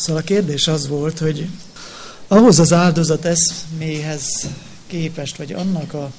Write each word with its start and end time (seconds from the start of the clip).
Szóval 0.00 0.22
a 0.22 0.24
kérdés 0.24 0.68
az 0.68 0.88
volt, 0.88 1.18
hogy 1.18 1.48
ahhoz 2.28 2.58
az 2.58 2.72
áldozat 2.72 3.24
eszméhez 3.24 4.48
képest, 4.86 5.36
vagy 5.36 5.52
annak 5.52 5.94
a 5.94 6.12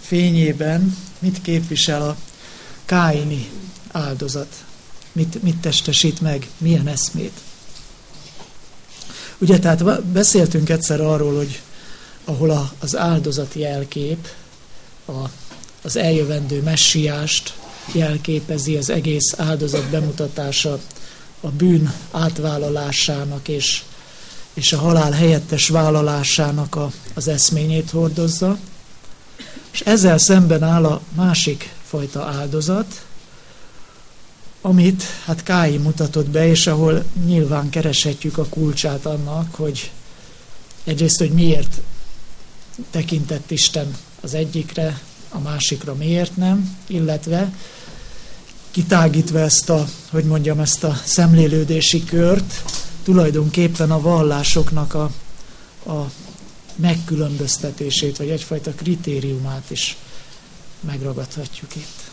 fényében 0.00 0.96
mit 1.18 1.42
képvisel 1.42 2.02
a 2.02 2.16
káini 2.84 3.50
áldozat? 3.92 4.64
Mit, 5.12 5.42
mit 5.42 5.56
testesít 5.56 6.20
meg? 6.20 6.48
Milyen 6.58 6.88
eszmét? 6.88 7.40
Ugye, 9.38 9.58
tehát 9.58 10.02
beszéltünk 10.02 10.68
egyszer 10.68 11.00
arról, 11.00 11.36
hogy 11.36 11.60
ahol 12.24 12.50
a, 12.50 12.72
az 12.78 12.96
áldozat 12.96 13.54
jelkép, 13.54 14.28
a, 15.04 15.28
az 15.82 15.96
eljövendő 15.96 16.62
messiást 16.62 17.54
jelképezi 17.92 18.76
az 18.76 18.90
egész 18.90 19.34
áldozat 19.36 19.84
bemutatása 19.90 20.80
a 21.40 21.48
bűn 21.48 21.92
átvállalásának 22.10 23.48
és, 23.48 23.82
és 24.54 24.72
a 24.72 24.78
halál 24.78 25.12
helyettes 25.12 25.68
vállalásának 25.68 26.74
a, 26.74 26.92
az 27.14 27.28
eszményét 27.28 27.90
hordozza. 27.90 28.58
És 29.70 29.80
ezzel 29.80 30.18
szemben 30.18 30.62
áll 30.62 30.84
a 30.84 31.00
másik 31.14 31.74
fajta 31.84 32.24
áldozat, 32.24 33.04
amit 34.60 35.02
hát 35.24 35.42
Kái 35.42 35.76
mutatott 35.76 36.28
be, 36.28 36.46
és 36.48 36.66
ahol 36.66 37.04
nyilván 37.24 37.70
kereshetjük 37.70 38.38
a 38.38 38.44
kulcsát 38.44 39.06
annak, 39.06 39.54
hogy 39.54 39.90
egyrészt, 40.84 41.18
hogy 41.18 41.30
miért 41.30 41.80
tekintett 42.90 43.50
Isten 43.50 43.96
az 44.20 44.34
egyikre, 44.34 45.00
a 45.28 45.38
másikra 45.38 45.94
miért 45.94 46.36
nem, 46.36 46.76
illetve 46.86 47.52
kitágítva 48.76 49.38
ezt 49.38 49.70
a, 49.70 49.86
hogy 50.10 50.24
mondjam, 50.24 50.60
ezt 50.60 50.84
a 50.84 51.00
szemlélődési 51.04 52.04
kört, 52.04 52.62
tulajdonképpen 53.02 53.90
a 53.90 54.00
vallásoknak 54.00 54.94
a, 54.94 55.10
a 55.90 56.10
megkülönböztetését, 56.74 58.16
vagy 58.16 58.28
egyfajta 58.28 58.70
kritériumát 58.70 59.70
is 59.70 59.96
megragadhatjuk 60.80 61.76
itt. 61.76 62.10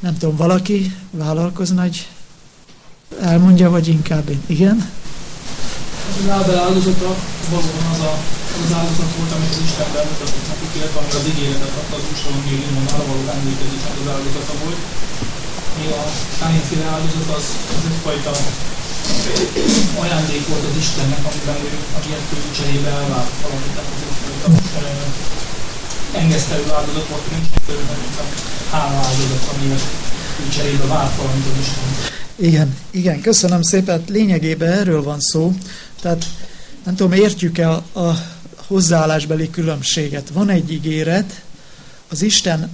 Nem 0.00 0.18
tudom, 0.18 0.36
valaki 0.36 0.96
vállalkozna, 1.10 1.80
hogy 1.80 2.08
elmondja, 3.20 3.70
vagy 3.70 3.88
inkább 3.88 4.28
én. 4.28 4.42
Igen? 4.46 4.90
Az 6.28 6.54
áldozata 6.54 7.16
valóban 7.50 7.86
az 7.92 8.00
a, 8.00 8.39
az 8.66 8.76
áldozat 8.78 9.12
volt, 9.16 9.32
amit 9.36 9.52
az 9.54 9.62
Isten 9.68 9.88
bemutatott 9.94 10.46
nekik, 10.50 10.72
illetve 10.76 10.98
amíg 11.00 11.14
az 11.20 11.28
ígéretet 11.30 11.78
adta 11.80 11.96
az 12.00 12.06
ússalom 12.12 12.40
Gélimon 12.46 12.86
arra 12.94 13.06
való 13.10 13.22
emlékezésnek 13.38 13.96
az 14.02 14.08
áldozata 14.14 14.54
volt. 14.62 14.80
Mi 15.76 15.84
a 16.00 16.02
Káinféle 16.38 16.86
áldozat 16.94 17.28
az, 17.38 17.46
az 17.76 17.84
egyfajta 17.90 18.32
ajándék 20.02 20.44
volt 20.50 20.64
az 20.70 20.76
Istennek, 20.82 21.22
amiben 21.28 21.58
ő 21.66 21.68
a 21.96 22.00
ilyettől 22.08 22.42
cserébe 22.56 22.90
elvált 23.00 23.30
valamit, 23.42 23.72
tehát 23.76 23.90
az 23.96 24.02
egyfajta 24.08 24.48
engesztelő 26.22 26.66
áldozat 26.78 27.08
volt, 27.12 27.26
nincs 27.30 27.48
a 28.22 28.24
hála 28.72 28.98
áldozat, 29.08 29.44
amivel 29.52 29.82
ő 30.40 30.48
cserébe 30.54 30.86
vált 30.94 31.16
valamit 31.16 31.46
az 31.52 31.58
Isten. 31.64 31.88
Igen, 32.48 32.76
igen, 32.90 33.20
köszönöm 33.20 33.62
szépen. 33.62 34.04
Lényegében 34.08 34.72
erről 34.72 35.02
van 35.02 35.20
szó, 35.20 35.52
tehát 36.02 36.24
nem 36.84 36.94
tudom, 36.94 37.12
értjük-e 37.12 37.70
a, 37.70 37.82
a 37.92 38.18
hozzáállásbeli 38.70 39.50
különbséget. 39.50 40.28
Van 40.28 40.48
egy 40.48 40.72
ígéret, 40.72 41.42
az 42.08 42.22
Isten, 42.22 42.70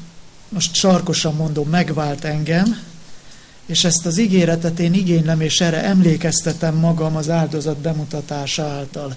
most 0.48 0.74
sarkosan 0.74 1.34
mondom, 1.34 1.68
megvált 1.68 2.24
engem, 2.24 2.82
és 3.66 3.84
ezt 3.84 4.06
az 4.06 4.18
ígéretet 4.18 4.78
én 4.78 4.94
igénylem, 4.94 5.40
és 5.40 5.60
erre 5.60 5.82
emlékeztetem 5.82 6.74
magam 6.74 7.16
az 7.16 7.30
áldozat 7.30 7.76
bemutatása 7.76 8.64
által. 8.64 9.16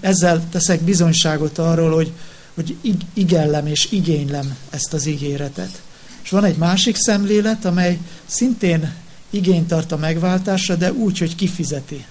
Ezzel 0.00 0.42
teszek 0.50 0.80
bizonyságot 0.80 1.58
arról, 1.58 1.94
hogy, 1.94 2.12
hogy 2.54 2.76
igellem 3.14 3.66
és 3.66 3.88
igénylem 3.90 4.56
ezt 4.70 4.92
az 4.92 5.06
ígéretet. 5.06 5.82
És 6.22 6.30
van 6.30 6.44
egy 6.44 6.56
másik 6.56 6.96
szemlélet, 6.96 7.64
amely 7.64 7.98
szintén 8.26 8.94
igényt 9.30 9.68
tart 9.68 9.92
a 9.92 9.96
megváltásra, 9.96 10.74
de 10.74 10.92
úgy, 10.92 11.18
hogy 11.18 11.34
kifizeti 11.34 12.04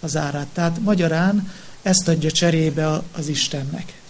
az 0.00 0.16
árát. 0.16 0.46
Tehát 0.46 0.78
magyarán 0.80 1.48
ezt 1.82 2.08
adja 2.08 2.30
cserébe 2.30 3.02
az 3.12 3.28
Istennek. 3.28 4.00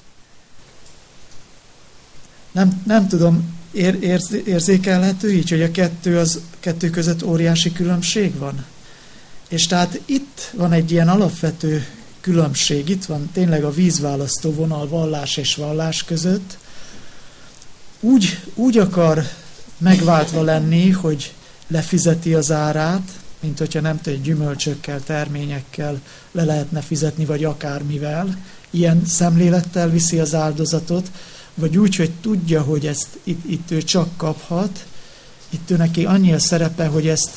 Nem, 2.52 2.82
nem 2.86 3.08
tudom, 3.08 3.58
ér, 3.72 3.98
érz, 4.00 4.32
érzékelhető 4.44 5.32
így, 5.32 5.50
hogy 5.50 5.62
a 5.62 5.70
kettő, 5.70 6.18
az, 6.18 6.40
kettő 6.60 6.90
között 6.90 7.22
óriási 7.22 7.72
különbség 7.72 8.38
van? 8.38 8.64
És 9.48 9.66
tehát 9.66 10.00
itt 10.04 10.50
van 10.52 10.72
egy 10.72 10.90
ilyen 10.90 11.08
alapvető 11.08 11.86
különbség, 12.20 12.88
itt 12.88 13.04
van 13.04 13.30
tényleg 13.32 13.64
a 13.64 13.70
vízválasztó 13.70 14.52
vonal 14.52 14.88
vallás 14.88 15.36
és 15.36 15.54
vallás 15.54 16.04
között. 16.04 16.58
Úgy, 18.00 18.40
úgy 18.54 18.78
akar 18.78 19.28
megváltva 19.78 20.42
lenni, 20.42 20.90
hogy 20.90 21.32
lefizeti 21.66 22.34
az 22.34 22.50
árát, 22.50 23.21
mint 23.42 23.58
hogyha 23.58 23.80
nem 23.80 24.00
tudom, 24.00 24.22
gyümölcsökkel, 24.22 25.02
terményekkel 25.02 26.00
le 26.32 26.44
lehetne 26.44 26.80
fizetni, 26.80 27.24
vagy 27.24 27.44
akármivel. 27.44 28.38
Ilyen 28.70 29.04
szemlélettel 29.06 29.90
viszi 29.90 30.18
az 30.18 30.34
áldozatot, 30.34 31.10
vagy 31.54 31.78
úgy, 31.78 31.96
hogy 31.96 32.10
tudja, 32.20 32.62
hogy 32.62 32.86
ezt 32.86 33.08
itt, 33.22 33.50
itt 33.50 33.70
ő 33.70 33.82
csak 33.82 34.16
kaphat, 34.16 34.86
itt 35.50 35.70
ő 35.70 35.76
neki 35.76 36.04
annyi 36.04 36.32
a 36.32 36.38
szerepe, 36.38 36.86
hogy 36.86 37.08
ezt, 37.08 37.30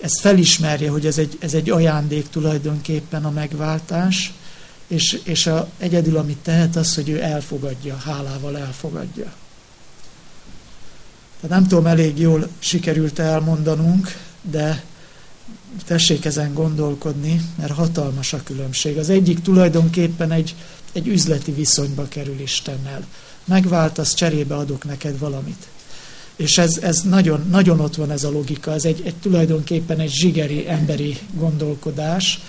ezt 0.00 0.20
felismerje, 0.20 0.90
hogy 0.90 1.06
ez 1.06 1.18
egy, 1.18 1.36
ez 1.40 1.54
egy 1.54 1.70
ajándék 1.70 2.28
tulajdonképpen 2.28 3.24
a 3.24 3.30
megváltás, 3.30 4.32
és, 4.86 5.20
és 5.24 5.46
a, 5.46 5.68
egyedül, 5.78 6.16
amit 6.16 6.38
tehet, 6.38 6.76
az, 6.76 6.94
hogy 6.94 7.08
ő 7.08 7.22
elfogadja, 7.22 7.96
hálával 7.96 8.58
elfogadja. 8.58 9.32
Tehát 11.40 11.56
nem 11.56 11.68
tudom, 11.68 11.86
elég 11.86 12.18
jól 12.18 12.48
sikerült 12.58 13.18
elmondanunk, 13.18 14.16
de 14.42 14.84
tessék 15.86 16.24
ezen 16.24 16.54
gondolkodni, 16.54 17.40
mert 17.58 17.72
hatalmas 17.72 18.32
a 18.32 18.42
különbség. 18.42 18.98
Az 18.98 19.10
egyik 19.10 19.42
tulajdonképpen 19.42 20.32
egy, 20.32 20.54
egy 20.92 21.08
üzleti 21.08 21.52
viszonyba 21.52 22.08
kerül 22.08 22.40
Istennel. 22.40 23.06
Megváltasz, 23.44 24.14
cserébe 24.14 24.56
adok 24.56 24.84
neked 24.84 25.18
valamit. 25.18 25.66
És 26.36 26.58
ez, 26.58 26.76
ez 26.76 27.02
nagyon, 27.02 27.46
nagyon 27.50 27.80
ott 27.80 27.94
van 27.94 28.10
ez 28.10 28.24
a 28.24 28.30
logika, 28.30 28.72
ez 28.72 28.84
egy, 28.84 29.02
egy 29.04 29.14
tulajdonképpen 29.14 30.00
egy 30.00 30.10
zsigeri, 30.10 30.68
emberi 30.68 31.18
gondolkodás. 31.34 32.40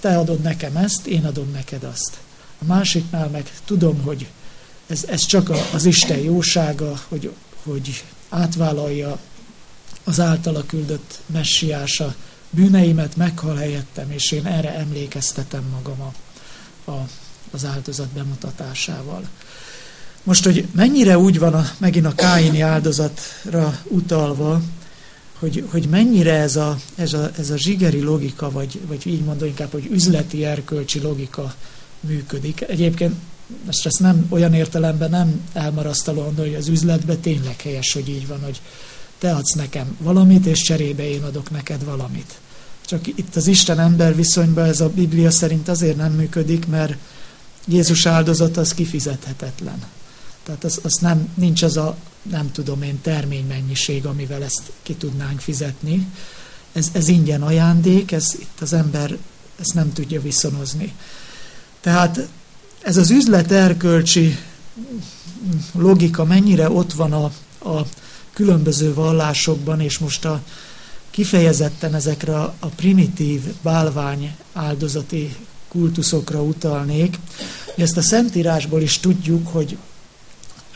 Te 0.00 0.18
adod 0.18 0.40
nekem 0.40 0.76
ezt, 0.76 1.06
én 1.06 1.24
adom 1.24 1.50
neked 1.52 1.84
azt. 1.84 2.16
A 2.58 2.64
másiknál 2.64 3.28
meg 3.28 3.52
tudom, 3.64 4.02
hogy 4.02 4.26
ez, 4.86 5.04
ez 5.08 5.26
csak 5.26 5.50
az 5.72 5.84
Isten 5.84 6.18
jósága, 6.18 7.00
hogy, 7.08 7.30
hogy 7.62 8.04
átvállalja 8.28 9.18
az 10.04 10.20
általa 10.20 10.64
küldött 10.66 11.18
messiása 11.26 12.14
bűneimet, 12.50 13.16
meghal 13.16 13.56
helyettem, 13.56 14.10
és 14.10 14.32
én 14.32 14.46
erre 14.46 14.74
emlékeztetem 14.74 15.64
magam 15.72 16.00
a, 16.00 16.12
a, 16.90 17.08
az 17.50 17.64
áldozat 17.64 18.08
bemutatásával. 18.08 19.28
Most, 20.22 20.44
hogy 20.44 20.66
mennyire 20.72 21.18
úgy 21.18 21.38
van 21.38 21.54
a, 21.54 21.70
megint 21.78 22.06
a 22.06 22.14
káini 22.14 22.60
áldozatra 22.60 23.80
utalva, 23.84 24.62
hogy, 25.38 25.64
hogy 25.70 25.88
mennyire 25.88 26.34
ez 26.34 26.56
a, 26.56 26.78
ez, 26.94 27.12
a, 27.12 27.30
ez 27.38 27.50
a 27.50 27.56
zsigeri 27.56 28.00
logika, 28.00 28.50
vagy, 28.50 28.80
vagy 28.86 29.06
így 29.06 29.24
mondom 29.24 29.48
inkább, 29.48 29.72
hogy 29.72 29.88
üzleti 29.90 30.44
erkölcsi 30.44 31.00
logika 31.00 31.54
működik. 32.00 32.60
Egyébként 32.60 33.14
most 33.66 33.86
ezt 33.86 34.00
nem 34.00 34.26
olyan 34.28 34.54
értelemben 34.54 35.10
nem 35.10 35.40
elmarasztalóan, 35.52 36.36
hogy 36.36 36.54
az 36.54 36.68
üzletben 36.68 37.20
tényleg 37.20 37.60
helyes, 37.60 37.92
hogy 37.92 38.08
így 38.08 38.26
van, 38.26 38.40
hogy 38.44 38.60
te 39.18 39.34
adsz 39.34 39.52
nekem 39.52 39.96
valamit, 40.00 40.46
és 40.46 40.60
cserébe 40.60 41.08
én 41.08 41.22
adok 41.22 41.50
neked 41.50 41.84
valamit. 41.84 42.38
Csak 42.86 43.06
itt 43.06 43.36
az 43.36 43.46
Isten-ember 43.46 44.16
viszonyban 44.16 44.64
ez 44.64 44.80
a 44.80 44.88
Biblia 44.88 45.30
szerint 45.30 45.68
azért 45.68 45.96
nem 45.96 46.12
működik, 46.12 46.66
mert 46.66 46.96
Jézus 47.66 48.06
áldozat 48.06 48.56
az 48.56 48.74
kifizethetetlen. 48.74 49.82
Tehát 50.42 50.64
az, 50.64 50.80
az 50.82 50.94
nem, 50.94 51.28
nincs 51.34 51.62
az 51.62 51.76
a, 51.76 51.96
nem 52.22 52.52
tudom 52.52 52.82
én, 52.82 53.00
terménymennyiség, 53.00 54.06
amivel 54.06 54.42
ezt 54.42 54.72
ki 54.82 54.94
tudnánk 54.94 55.40
fizetni. 55.40 56.06
Ez, 56.72 56.88
ez 56.92 57.08
ingyen 57.08 57.42
ajándék, 57.42 58.12
ez 58.12 58.34
itt 58.38 58.60
az 58.60 58.72
ember 58.72 59.16
ezt 59.60 59.74
nem 59.74 59.92
tudja 59.92 60.20
viszonozni. 60.20 60.94
Tehát 61.80 62.28
ez 62.82 62.96
az 62.96 63.10
üzlet 63.10 63.52
erkölcsi 63.52 64.38
logika 65.72 66.24
mennyire 66.24 66.70
ott 66.70 66.92
van 66.92 67.12
a, 67.12 67.24
a 67.70 67.86
különböző 68.38 68.94
vallásokban, 68.94 69.80
és 69.80 69.98
most 69.98 70.24
a, 70.24 70.42
kifejezetten 71.10 71.94
ezekre 71.94 72.36
a 72.38 72.66
primitív 72.76 73.40
bálvány 73.62 74.36
áldozati 74.52 75.36
kultuszokra 75.68 76.42
utalnék. 76.42 77.18
Ezt 77.76 77.96
a 77.96 78.02
Szentírásból 78.02 78.82
is 78.82 78.98
tudjuk, 78.98 79.48
hogy 79.48 79.76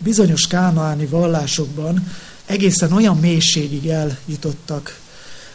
bizonyos 0.01 0.47
kánaáni 0.47 1.07
vallásokban 1.07 2.07
egészen 2.47 2.93
olyan 2.93 3.17
mélységig 3.17 3.89
eljutottak 3.89 5.01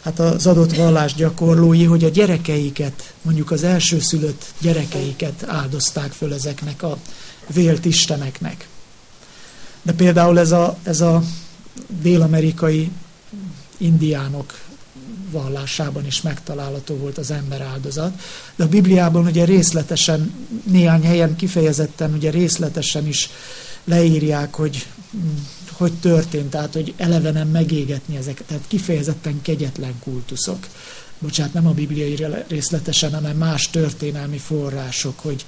hát 0.02 0.18
az 0.18 0.46
adott 0.46 0.76
vallás 0.76 1.14
gyakorlói, 1.14 1.84
hogy 1.84 2.04
a 2.04 2.08
gyerekeiket, 2.08 3.14
mondjuk 3.22 3.50
az 3.50 3.62
elsőszülött 3.62 4.44
gyerekeiket 4.60 5.44
áldozták 5.46 6.12
föl 6.12 6.34
ezeknek 6.34 6.82
a 6.82 6.98
vélt 7.46 7.84
isteneknek. 7.84 8.68
De 9.82 9.92
például 9.92 10.38
ez 10.38 10.52
a, 10.52 10.76
ez 10.82 11.00
a 11.00 11.22
dél-amerikai 12.02 12.90
indiánok 13.76 14.66
vallásában 15.30 16.06
is 16.06 16.22
megtalálható 16.22 16.96
volt 16.96 17.18
az 17.18 17.30
ember 17.30 17.60
áldozat. 17.60 18.20
De 18.56 18.64
a 18.64 18.68
Bibliában 18.68 19.26
ugye 19.26 19.44
részletesen, 19.44 20.34
néhány 20.64 21.02
helyen 21.02 21.36
kifejezetten 21.36 22.12
ugye 22.12 22.30
részletesen 22.30 23.06
is 23.06 23.30
leírják, 23.84 24.54
hogy 24.54 24.86
hogy 25.78 25.92
történt, 25.92 26.50
tehát 26.50 26.72
hogy 26.72 26.94
elevenen 26.96 27.46
megégetni 27.46 28.16
ezeket, 28.16 28.46
tehát 28.46 28.64
kifejezetten 28.68 29.42
kegyetlen 29.42 29.94
kultuszok. 30.00 30.66
Bocsát, 31.18 31.52
nem 31.52 31.66
a 31.66 31.72
bibliai 31.72 32.26
részletesen, 32.48 33.14
hanem 33.14 33.36
más 33.36 33.70
történelmi 33.70 34.38
források, 34.38 35.20
hogy, 35.20 35.44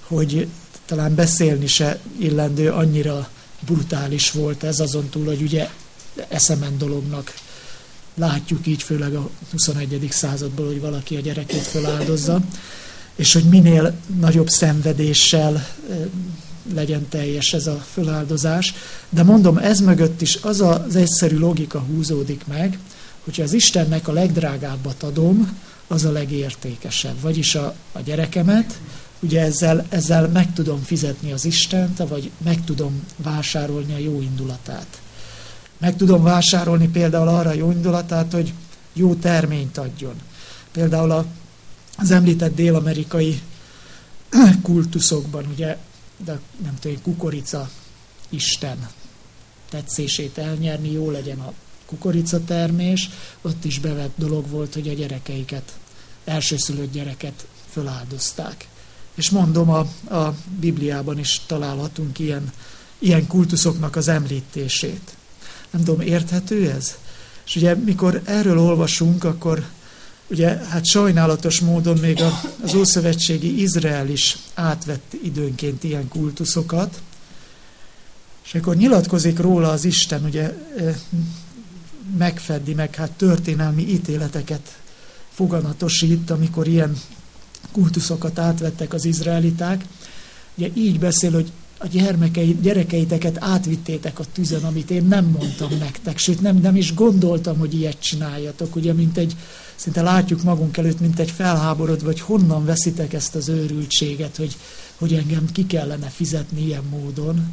hogy 0.00 0.48
talán 0.86 1.14
beszélni 1.14 1.66
se 1.66 1.98
illendő, 2.18 2.70
annyira 2.70 3.28
brutális 3.66 4.30
volt 4.30 4.62
ez, 4.62 4.80
azon 4.80 5.08
túl, 5.08 5.24
hogy 5.24 5.42
ugye 5.42 5.68
eszemen 6.28 6.78
dolognak 6.78 7.34
látjuk 8.14 8.66
így, 8.66 8.82
főleg 8.82 9.14
a 9.14 9.30
21. 9.50 10.08
századból, 10.10 10.66
hogy 10.66 10.80
valaki 10.80 11.16
a 11.16 11.20
gyerekét 11.20 11.62
feláldozza, 11.62 12.40
és 13.16 13.32
hogy 13.32 13.44
minél 13.44 13.94
nagyobb 14.20 14.48
szenvedéssel 14.48 15.66
legyen 16.74 17.08
teljes 17.08 17.52
ez 17.52 17.66
a 17.66 17.84
föláldozás. 17.92 18.74
De 19.08 19.22
mondom, 19.22 19.58
ez 19.58 19.80
mögött 19.80 20.20
is 20.20 20.38
az 20.42 20.60
az 20.60 20.96
egyszerű 20.96 21.38
logika 21.38 21.78
húzódik 21.78 22.46
meg, 22.46 22.78
hogyha 23.24 23.42
az 23.42 23.52
Istennek 23.52 24.08
a 24.08 24.12
legdrágábbat 24.12 25.02
adom, 25.02 25.58
az 25.86 26.04
a 26.04 26.12
legértékesebb. 26.12 27.20
Vagyis 27.20 27.54
a, 27.54 27.74
a 27.92 28.00
gyerekemet, 28.00 28.78
ugye 29.24 29.40
ezzel, 29.40 29.86
ezzel 29.88 30.28
meg 30.28 30.52
tudom 30.52 30.82
fizetni 30.82 31.32
az 31.32 31.44
Istent, 31.44 31.98
vagy 32.08 32.30
meg 32.44 32.64
tudom 32.64 33.04
vásárolni 33.16 33.94
a 33.94 33.98
jó 33.98 34.20
indulatát. 34.20 35.00
Meg 35.78 35.96
tudom 35.96 36.22
vásárolni 36.22 36.88
például 36.88 37.28
arra 37.28 37.50
a 37.50 37.54
jó 37.54 37.70
indulatát, 37.70 38.32
hogy 38.32 38.52
jó 38.92 39.14
terményt 39.14 39.78
adjon. 39.78 40.14
Például 40.72 41.26
az 41.96 42.10
említett 42.10 42.54
dél-amerikai 42.54 43.40
kultuszokban, 44.62 45.46
ugye 45.52 45.76
de 46.24 46.40
nem 46.62 46.76
tudom, 46.80 47.02
kukorica 47.02 47.70
Isten 48.28 48.88
tetszését 49.70 50.38
elnyerni, 50.38 50.92
jó 50.92 51.10
legyen 51.10 51.38
a 51.38 51.52
kukorica 51.86 52.44
termés, 52.44 53.10
ott 53.42 53.64
is 53.64 53.78
bevett 53.78 54.12
dolog 54.16 54.48
volt, 54.48 54.74
hogy 54.74 54.88
a 54.88 54.92
gyerekeiket, 54.92 55.72
elsőszülött 56.24 56.92
gyereket 56.92 57.46
föláldozták. 57.70 58.68
És 59.14 59.30
mondom, 59.30 59.70
a, 59.70 59.78
a 60.14 60.34
Bibliában 60.60 61.18
is 61.18 61.40
találhatunk 61.46 62.18
ilyen, 62.18 62.52
ilyen 62.98 63.26
kultuszoknak 63.26 63.96
az 63.96 64.08
említését. 64.08 65.16
Nem 65.70 65.84
tudom, 65.84 66.00
érthető 66.00 66.70
ez? 66.70 66.94
És 67.46 67.56
ugye 67.56 67.74
mikor 67.74 68.20
erről 68.24 68.58
olvasunk, 68.58 69.24
akkor 69.24 69.64
Ugye, 70.26 70.48
hát 70.48 70.84
sajnálatos 70.84 71.60
módon 71.60 71.98
még 71.98 72.22
az 72.62 72.74
Ószövetségi 72.74 73.60
Izrael 73.60 74.08
is 74.08 74.38
átvett 74.54 75.12
időnként 75.22 75.84
ilyen 75.84 76.08
kultuszokat, 76.08 77.02
és 78.44 78.54
akkor 78.54 78.76
nyilatkozik 78.76 79.38
róla 79.38 79.70
az 79.70 79.84
Isten, 79.84 80.24
ugye 80.24 80.54
megfeddi 82.18 82.74
meg, 82.74 82.94
hát 82.94 83.10
történelmi 83.10 83.88
ítéleteket 83.88 84.78
foganatosít, 85.34 86.30
amikor 86.30 86.68
ilyen 86.68 87.00
kultuszokat 87.74 88.38
átvettek 88.38 88.92
az 88.92 89.04
izraeliták. 89.04 89.84
Ugye 90.54 90.68
így 90.74 90.98
beszél, 90.98 91.32
hogy 91.32 91.52
a 91.78 91.86
gyermekei, 91.86 92.56
gyerekeiteket 92.62 93.36
átvittétek 93.40 94.18
a 94.18 94.24
tüzen, 94.32 94.62
amit 94.62 94.90
én 94.90 95.04
nem 95.04 95.24
mondtam 95.24 95.78
nektek, 95.78 96.18
sőt 96.18 96.40
nem, 96.40 96.56
nem 96.56 96.76
is 96.76 96.94
gondoltam, 96.94 97.58
hogy 97.58 97.74
ilyet 97.74 98.00
csináljatok, 98.00 98.76
ugye, 98.76 98.92
mint 98.92 99.18
egy, 99.18 99.36
szinte 99.74 100.02
látjuk 100.02 100.42
magunk 100.42 100.76
előtt, 100.76 101.00
mint 101.00 101.18
egy 101.18 101.30
felháborod, 101.30 102.04
vagy 102.04 102.20
honnan 102.20 102.64
veszitek 102.64 103.12
ezt 103.12 103.34
az 103.34 103.48
őrültséget, 103.48 104.36
hogy, 104.36 104.56
hogy 104.98 105.14
engem 105.14 105.46
ki 105.52 105.66
kellene 105.66 106.08
fizetni 106.08 106.64
ilyen 106.64 106.84
módon, 106.90 107.52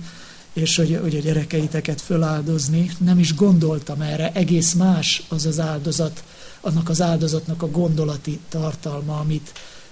és 0.54 0.76
hogy, 0.76 1.00
hogy 1.02 1.16
a 1.16 1.20
gyerekeiteket 1.20 2.02
föláldozni. 2.02 2.92
Nem 2.98 3.20
is 3.20 3.36
gondoltam 3.36 4.02
erre, 4.02 4.32
egész 4.34 4.74
más 4.74 5.24
az 5.30 5.46
az 5.46 5.60
áldozat, 5.60 6.24
annak 6.62 6.90
az 6.90 7.02
áldozatnak 7.02 7.62
a 7.62 7.70
gondolati 7.70 8.40
tartalma, 8.50 9.20
amit 9.20 9.52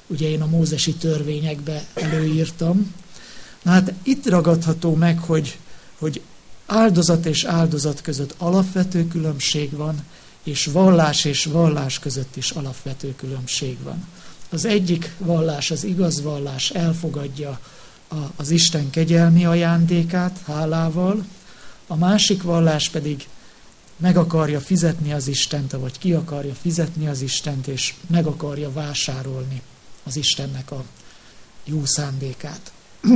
ugye 0.09 0.29
én 0.29 0.41
a 0.41 0.47
mózesi 0.47 0.94
törvényekbe 0.94 1.85
előírtam, 1.94 2.94
Na 3.63 3.71
hát 3.71 3.94
itt 4.03 4.29
ragadható 4.29 4.95
meg, 4.95 5.19
hogy, 5.19 5.57
hogy 5.97 6.21
áldozat 6.65 7.25
és 7.25 7.44
áldozat 7.44 8.01
között 8.01 8.35
alapvető 8.38 9.07
különbség 9.07 9.71
van, 9.71 10.06
és 10.44 10.65
vallás 10.65 11.25
és 11.25 11.45
vallás 11.45 12.00
között 12.00 12.35
is 12.35 12.51
alapvető 12.51 13.15
különbség 13.15 13.77
van. 13.83 14.07
Az 14.50 14.65
egyik 14.65 15.13
vallás, 15.17 15.71
az 15.71 15.83
igaz 15.83 16.21
vallás 16.21 16.69
elfogadja 16.69 17.59
a, 18.07 18.15
az 18.35 18.50
Isten 18.50 18.89
kegyelmi 18.89 19.45
ajándékát 19.45 20.39
hálával, 20.45 21.25
a 21.88 21.95
másik 21.95 22.44
vallás 22.44 22.89
pedig 22.89 23.27
meg 23.97 24.17
akarja 24.17 24.59
fizetni 24.59 25.13
az 25.13 25.27
Istent, 25.27 25.71
vagy 25.71 25.97
ki 25.97 26.13
akarja 26.13 26.53
fizetni 26.53 27.07
az 27.07 27.21
Istent, 27.21 27.67
és 27.67 27.94
meg 28.07 28.25
akarja 28.25 28.71
vásárolni 28.71 29.62
az 30.09 30.15
Istennek 30.15 30.71
a 30.71 30.83
jó 31.63 31.85
szándékát. 31.85 32.71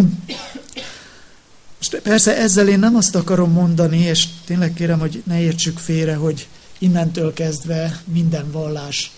Most 1.77 2.01
persze 2.01 2.37
ezzel 2.37 2.67
én 2.67 2.79
nem 2.79 2.95
azt 2.95 3.15
akarom 3.15 3.51
mondani, 3.51 3.97
és 3.97 4.27
tényleg 4.45 4.73
kérem, 4.73 4.99
hogy 4.99 5.23
ne 5.25 5.41
értsük 5.41 5.77
félre, 5.77 6.15
hogy 6.15 6.47
innentől 6.77 7.33
kezdve 7.33 8.01
minden 8.05 8.51
vallás 8.51 9.11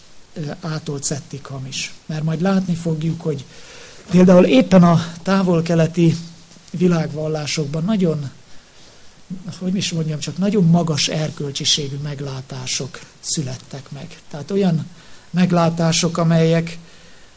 átolt 0.62 1.04
szettig 1.04 1.46
hamis. 1.46 1.94
Mert 2.06 2.24
majd 2.24 2.42
látni 2.42 2.76
fogjuk, 2.76 3.22
hogy 3.22 3.46
például 4.10 4.46
éppen 4.46 4.84
a 4.84 5.14
távol-keleti 5.24 6.16
világvallásokban 6.72 7.84
nagyon, 7.84 8.30
hogy 9.60 9.76
is 9.76 9.92
mondjam, 9.92 10.20
csak 10.20 10.38
nagyon 10.38 10.64
magas 10.64 11.08
erkölcsiségű 11.08 11.96
meglátások 12.04 13.00
születtek 13.20 13.92
meg. 13.92 14.20
Tehát 14.30 14.52
olyan 14.52 14.88
meglátások, 15.30 16.18
amelyek 16.18 16.78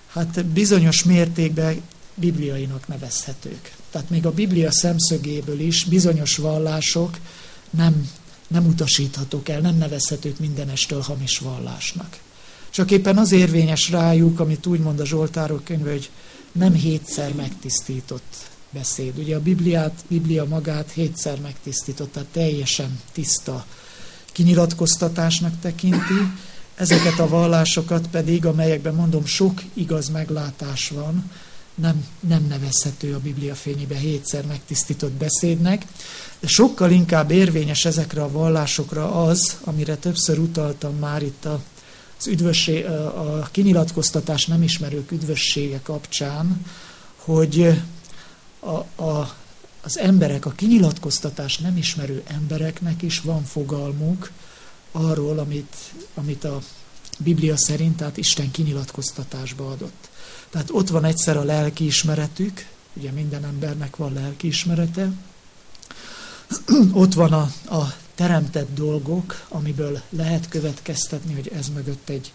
hát 0.08 0.46
bizonyos 0.46 1.04
mértékben 1.04 1.82
bibliainak 2.14 2.88
nevezhetők. 2.88 3.72
Tehát 3.90 4.10
még 4.10 4.26
a 4.26 4.32
Biblia 4.32 4.72
szemszögéből 4.72 5.60
is 5.60 5.84
bizonyos 5.84 6.36
vallások 6.36 7.18
nem, 7.70 8.10
nem 8.48 8.66
utasíthatók 8.66 9.48
el, 9.48 9.60
nem 9.60 9.76
nevezhetők 9.76 10.38
mindenestől 10.38 11.00
hamis 11.00 11.38
vallásnak. 11.38 12.18
Csak 12.70 12.90
éppen 12.90 13.18
az 13.18 13.32
érvényes 13.32 13.90
rájuk, 13.90 14.40
amit 14.40 14.66
úgy 14.66 14.80
mond 14.80 15.00
a 15.00 15.06
Zsoltárok 15.06 15.64
könyve, 15.64 15.90
hogy 15.90 16.10
nem 16.52 16.72
hétszer 16.72 17.32
megtisztított 17.34 18.48
beszéd. 18.70 19.18
Ugye 19.18 19.36
a 19.36 19.40
Bibliát, 19.40 20.04
Biblia 20.08 20.44
magát 20.44 20.90
hétszer 20.90 21.40
megtisztított, 21.40 22.12
tehát 22.12 22.28
teljesen 22.28 23.00
tiszta 23.12 23.66
kinyilatkoztatásnak 24.32 25.60
tekinti, 25.60 26.32
ezeket 26.78 27.18
a 27.18 27.28
vallásokat 27.28 28.06
pedig, 28.06 28.46
amelyekben 28.46 28.94
mondom 28.94 29.26
sok 29.26 29.62
igaz 29.74 30.08
meglátás 30.08 30.88
van, 30.88 31.30
nem, 31.74 32.06
nem 32.20 32.46
nevezhető 32.48 33.14
a 33.14 33.18
Biblia 33.18 33.54
fényébe 33.54 33.96
hétszer 33.96 34.44
megtisztított 34.46 35.12
beszédnek, 35.12 35.84
de 36.40 36.46
sokkal 36.46 36.90
inkább 36.90 37.30
érvényes 37.30 37.84
ezekre 37.84 38.22
a 38.22 38.30
vallásokra 38.30 39.22
az, 39.22 39.56
amire 39.64 39.96
többször 39.96 40.38
utaltam 40.38 40.96
már 40.96 41.22
itt 41.22 41.44
a, 41.44 41.60
az 42.18 42.26
üdvösség, 42.26 42.84
a 42.84 43.48
kinyilatkoztatás 43.50 44.46
nem 44.46 44.62
ismerők 44.62 45.12
üdvössége 45.12 45.80
kapcsán, 45.82 46.64
hogy 47.16 47.80
a, 48.60 49.02
a, 49.02 49.34
az 49.82 49.98
emberek, 49.98 50.46
a 50.46 50.50
kinyilatkoztatás 50.50 51.58
nem 51.58 51.76
ismerő 51.76 52.22
embereknek 52.26 53.02
is 53.02 53.20
van 53.20 53.44
fogalmuk 53.44 54.30
arról, 54.92 55.38
amit, 55.38 55.76
amit 56.14 56.44
a 56.44 56.62
Biblia 57.18 57.56
szerint, 57.56 57.96
tehát 57.96 58.16
Isten 58.16 58.50
kinyilatkoztatásba 58.50 59.70
adott. 59.70 60.08
Tehát 60.50 60.70
ott 60.70 60.88
van 60.88 61.04
egyszer 61.04 61.36
a 61.36 61.42
lelkiismeretük, 61.42 62.66
ugye 62.92 63.10
minden 63.10 63.44
embernek 63.44 63.96
van 63.96 64.12
lelkiismerete, 64.12 65.12
ott 66.92 67.14
van 67.14 67.32
a, 67.32 67.50
a 67.74 67.94
teremtett 68.14 68.74
dolgok, 68.74 69.46
amiből 69.48 70.00
lehet 70.10 70.48
következtetni, 70.48 71.34
hogy 71.34 71.48
ez 71.48 71.68
mögött 71.68 72.08
egy, 72.08 72.32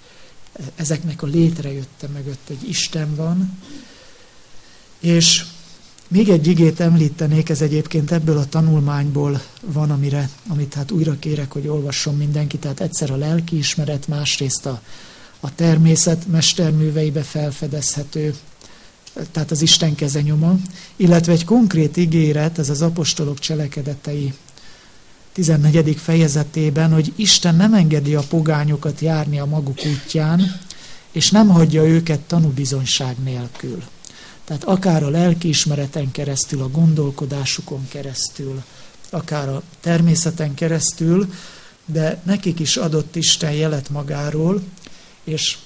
ezeknek 0.76 1.22
a 1.22 1.28
létrejötte 1.28 2.08
mögött 2.08 2.50
egy 2.50 2.70
Isten 2.70 3.16
van, 3.16 3.60
és 5.00 5.46
Még 6.08 6.30
egy 6.30 6.48
igét 6.48 6.80
említenék, 6.80 7.50
ez 7.50 7.62
egyébként 7.62 8.12
ebből 8.12 8.38
a 8.38 8.46
tanulmányból 8.46 9.42
van, 9.62 9.92
amire, 9.92 10.30
amit 10.48 10.74
hát 10.74 10.92
újra 10.92 11.20
kérek, 11.20 11.52
hogy 11.52 11.68
olvasson 11.68 12.18
mindenki. 12.18 12.58
Tehát 12.58 12.80
egyszer 12.80 13.12
a 13.12 13.16
lelkiismeret, 13.16 14.08
másrészt 14.08 14.66
a, 14.66 14.82
a 15.40 15.56
természet 15.56 16.28
mesterműveibe 16.28 17.22
felfedezhető, 17.22 18.36
tehát 19.32 19.52
az 19.52 19.62
Isten 19.62 19.96
kezenyoma, 19.96 20.56
illetve 20.96 21.32
egy 21.32 21.46
konkrét 21.46 21.98
ígéret, 21.98 22.60
ez 22.60 22.70
az 22.70 22.82
apostolok 22.82 23.40
cselekedetei 23.40 24.34
14. 25.34 25.96
fejezetében, 25.98 26.94
hogy 26.94 27.14
Isten 27.16 27.56
nem 27.56 27.74
engedi 27.74 28.16
a 28.16 28.22
pogányokat 28.22 29.00
járni 29.00 29.40
a 29.40 29.46
maguk 29.46 29.80
útján, 29.86 30.42
és 31.12 31.32
nem 31.32 31.48
hagyja 31.48 31.84
őket 31.84 32.20
tanúbizonyság 32.20 33.16
nélkül. 33.24 33.84
Tehát 34.46 34.64
akár 34.64 35.04
a 35.04 35.10
lelkiismereten 35.10 36.12
keresztül, 36.12 36.62
a 36.62 36.70
gondolkodásukon 36.70 37.88
keresztül, 37.88 38.64
akár 39.10 39.50
a 39.50 39.62
természeten 39.80 40.54
keresztül, 40.54 41.34
de 41.86 42.22
nekik 42.24 42.60
is 42.60 42.78
adott 42.78 43.16
Isten 43.16 43.52
jelet 43.52 43.90
magáról, 43.90 44.62
és 45.24 45.58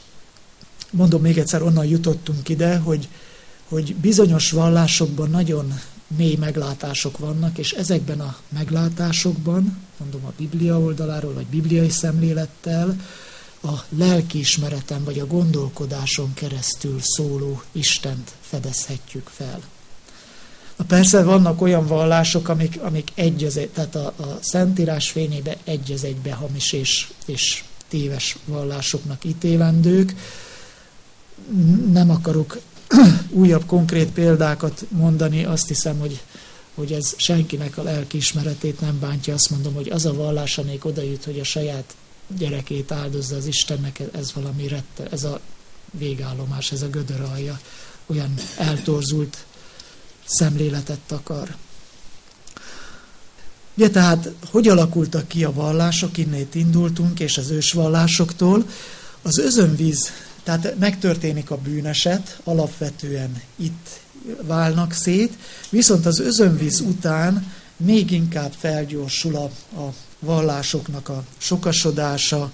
mondom 0.89 1.21
még 1.21 1.37
egyszer, 1.37 1.61
onnan 1.61 1.85
jutottunk 1.85 2.49
ide, 2.49 2.77
hogy, 2.77 3.07
hogy 3.67 3.95
bizonyos 3.95 4.51
vallásokban 4.51 5.29
nagyon 5.29 5.79
mély 6.07 6.35
meglátások 6.35 7.17
vannak, 7.17 7.57
és 7.57 7.71
ezekben 7.71 8.19
a 8.19 8.37
meglátásokban, 8.49 9.77
mondom 9.97 10.25
a 10.25 10.33
Biblia 10.37 10.79
oldaláról, 10.79 11.33
vagy 11.33 11.45
bibliai 11.45 11.89
szemlélettel, 11.89 12.99
a 13.61 13.83
lelkiismereten 13.89 15.03
vagy 15.03 15.19
a 15.19 15.27
gondolkodáson 15.27 16.33
keresztül 16.33 16.99
szóló 17.01 17.61
Istent 17.71 18.31
fedezhetjük 18.41 19.27
fel. 19.27 19.61
Na 20.77 20.85
persze 20.85 21.23
vannak 21.23 21.61
olyan 21.61 21.87
vallások, 21.87 22.49
amik, 22.49 22.79
amik 22.81 23.11
egy 23.15 23.43
az 23.43 23.57
egy, 23.57 23.69
tehát 23.69 23.95
a, 23.95 24.05
a 24.05 24.37
Szentírás 24.41 25.09
fényébe 25.09 25.57
egy 25.63 25.91
az 25.91 26.03
egybe 26.03 26.33
hamis 26.33 26.71
és, 26.73 27.07
és 27.25 27.63
téves 27.87 28.37
vallásoknak 28.45 29.23
ítélendők. 29.23 30.15
Nem 31.91 32.09
akarok 32.09 32.59
újabb 33.29 33.65
konkrét 33.65 34.11
példákat 34.11 34.85
mondani, 34.89 35.45
azt 35.45 35.67
hiszem, 35.67 35.99
hogy, 35.99 36.21
hogy 36.75 36.91
ez 36.91 37.13
senkinek 37.17 37.77
a 37.77 37.83
lelkiismeretét 37.83 38.81
nem 38.81 38.99
bántja. 38.99 39.33
Azt 39.33 39.49
mondom, 39.49 39.73
hogy 39.73 39.89
az 39.89 40.05
a 40.05 40.13
vallás, 40.13 40.57
amelyik 40.57 40.85
oda 40.85 41.01
jut, 41.01 41.23
hogy 41.23 41.39
a 41.39 41.43
saját 41.43 41.95
gyerekét 42.37 42.91
áldozza 42.91 43.35
az 43.35 43.45
Istennek, 43.45 44.01
ez 44.11 44.33
valami 44.33 44.67
rette, 44.67 45.07
ez 45.11 45.23
a 45.23 45.39
végállomás, 45.91 46.71
ez 46.71 46.81
a 46.81 46.89
gödör 46.89 47.21
alja, 47.21 47.59
olyan 48.05 48.33
eltorzult 48.57 49.45
szemléletet 50.25 50.99
takar. 51.05 51.55
Ugye 53.77 53.89
tehát, 53.89 54.29
hogy 54.45 54.67
alakultak 54.67 55.27
ki 55.27 55.43
a 55.43 55.53
vallások, 55.53 56.17
innét 56.17 56.55
indultunk, 56.55 57.19
és 57.19 57.37
az 57.37 57.49
ősvallásoktól, 57.49 58.65
az 59.21 59.37
özönvíz, 59.37 60.11
tehát 60.43 60.79
megtörténik 60.79 61.51
a 61.51 61.57
bűneset, 61.57 62.39
alapvetően 62.43 63.41
itt 63.55 63.99
válnak 64.41 64.93
szét, 64.93 65.37
viszont 65.69 66.05
az 66.05 66.19
özönvíz 66.19 66.79
után 66.79 67.53
még 67.77 68.11
inkább 68.11 68.53
felgyorsul 68.57 69.35
a, 69.35 69.49
a 69.79 69.93
vallásoknak 70.19 71.09
a 71.09 71.23
sokasodása, 71.37 72.51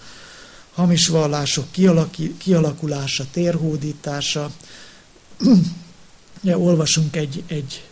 hamis 0.73 1.07
vallások 1.07 1.65
kialakulása, 2.37 3.25
térhódítása. 3.31 4.51
ja, 6.41 6.59
olvasunk 6.59 7.15
egy, 7.15 7.43
egy 7.47 7.83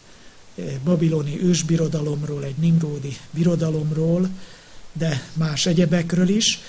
eh, 0.55 0.65
babiloni 0.83 1.43
ősbirodalomról, 1.43 2.43
egy 2.43 2.57
nimródi 2.57 3.17
birodalomról, 3.31 4.29
de 4.93 5.27
más 5.33 5.65
egyebekről 5.65 6.29
is. 6.29 6.59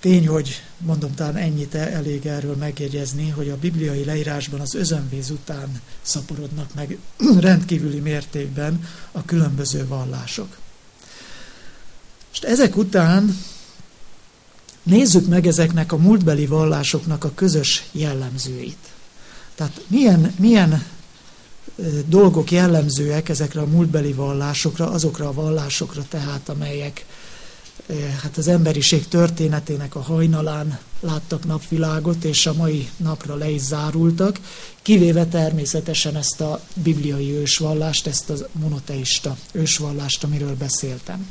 Tény, 0.00 0.26
hogy 0.28 0.62
mondom, 0.78 1.14
talán 1.14 1.36
ennyit 1.36 1.74
elég 1.74 2.26
erről 2.26 2.56
megjegyezni, 2.56 3.28
hogy 3.28 3.48
a 3.48 3.56
bibliai 3.56 4.04
leírásban 4.04 4.60
az 4.60 4.74
özönvíz 4.74 5.30
után 5.30 5.80
szaporodnak 6.02 6.74
meg 6.74 6.98
rendkívüli 7.40 7.98
mértékben 7.98 8.88
a 9.12 9.24
különböző 9.24 9.86
vallások. 9.86 10.58
És 12.38 12.44
ezek 12.44 12.76
után 12.76 13.38
nézzük 14.82 15.26
meg 15.26 15.46
ezeknek 15.46 15.92
a 15.92 15.96
múltbeli 15.96 16.46
vallásoknak 16.46 17.24
a 17.24 17.32
közös 17.34 17.84
jellemzőit. 17.92 18.78
Tehát 19.54 19.80
milyen, 19.86 20.34
milyen 20.38 20.84
dolgok 22.06 22.50
jellemzőek 22.50 23.28
ezekre 23.28 23.60
a 23.60 23.66
múltbeli 23.66 24.12
vallásokra, 24.12 24.90
azokra 24.90 25.28
a 25.28 25.32
vallásokra 25.32 26.02
tehát, 26.08 26.48
amelyek 26.48 27.06
hát 28.22 28.36
az 28.36 28.48
emberiség 28.48 29.08
történetének 29.08 29.94
a 29.94 30.00
hajnalán 30.00 30.78
láttak 31.00 31.44
napvilágot, 31.44 32.24
és 32.24 32.46
a 32.46 32.54
mai 32.54 32.88
napra 32.96 33.34
le 33.34 33.50
is 33.50 33.60
zárultak, 33.60 34.40
kivéve 34.82 35.26
természetesen 35.26 36.16
ezt 36.16 36.40
a 36.40 36.60
bibliai 36.74 37.32
ősvallást, 37.32 38.06
ezt 38.06 38.30
a 38.30 38.34
monoteista 38.52 39.36
ősvallást, 39.52 40.24
amiről 40.24 40.56
beszéltem. 40.56 41.26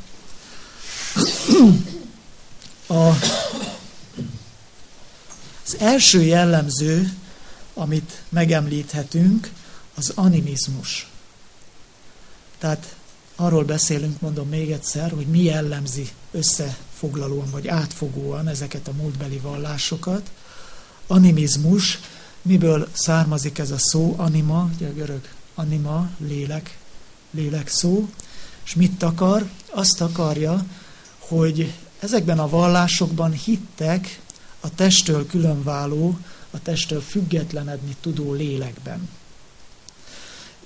A, 2.86 3.08
az 5.64 5.76
első 5.78 6.22
jellemző, 6.22 7.12
amit 7.74 8.22
megemlíthetünk, 8.28 9.50
az 9.94 10.12
animizmus. 10.14 11.08
Tehát 12.58 12.96
arról 13.36 13.64
beszélünk, 13.64 14.20
mondom 14.20 14.48
még 14.48 14.70
egyszer, 14.70 15.10
hogy 15.10 15.26
mi 15.26 15.42
jellemzi 15.42 16.08
összefoglalóan 16.30 17.50
vagy 17.50 17.68
átfogóan 17.68 18.48
ezeket 18.48 18.88
a 18.88 18.92
múltbeli 18.92 19.38
vallásokat. 19.38 20.30
Animizmus, 21.06 21.98
miből 22.42 22.88
származik 22.92 23.58
ez 23.58 23.70
a 23.70 23.78
szó, 23.78 24.14
anima, 24.16 24.70
ugye 24.74 24.88
a 24.88 24.92
görög 24.92 25.28
anima, 25.54 26.10
lélek, 26.18 26.78
lélek 27.30 27.68
szó, 27.68 28.08
és 28.64 28.74
mit 28.74 29.02
akar? 29.02 29.48
Azt 29.70 30.00
akarja, 30.00 30.64
hogy 31.28 31.72
ezekben 31.98 32.38
a 32.38 32.48
vallásokban 32.48 33.32
hittek 33.32 34.20
a 34.60 34.74
testtől 34.74 35.26
különváló, 35.26 36.18
a 36.50 36.62
testtől 36.62 37.00
függetlenedni 37.00 37.96
tudó 38.00 38.32
lélekben. 38.32 39.08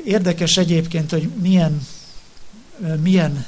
Érdekes 0.04 0.56
egyébként, 0.56 1.10
hogy 1.10 1.28
milyen, 1.40 1.86
milyen 3.00 3.46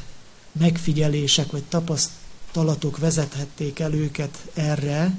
megfigyelések 0.52 1.50
vagy 1.50 1.62
tapasztalatok 1.62 2.98
vezethették 2.98 3.78
el 3.78 3.92
őket 3.92 4.38
erre. 4.54 5.18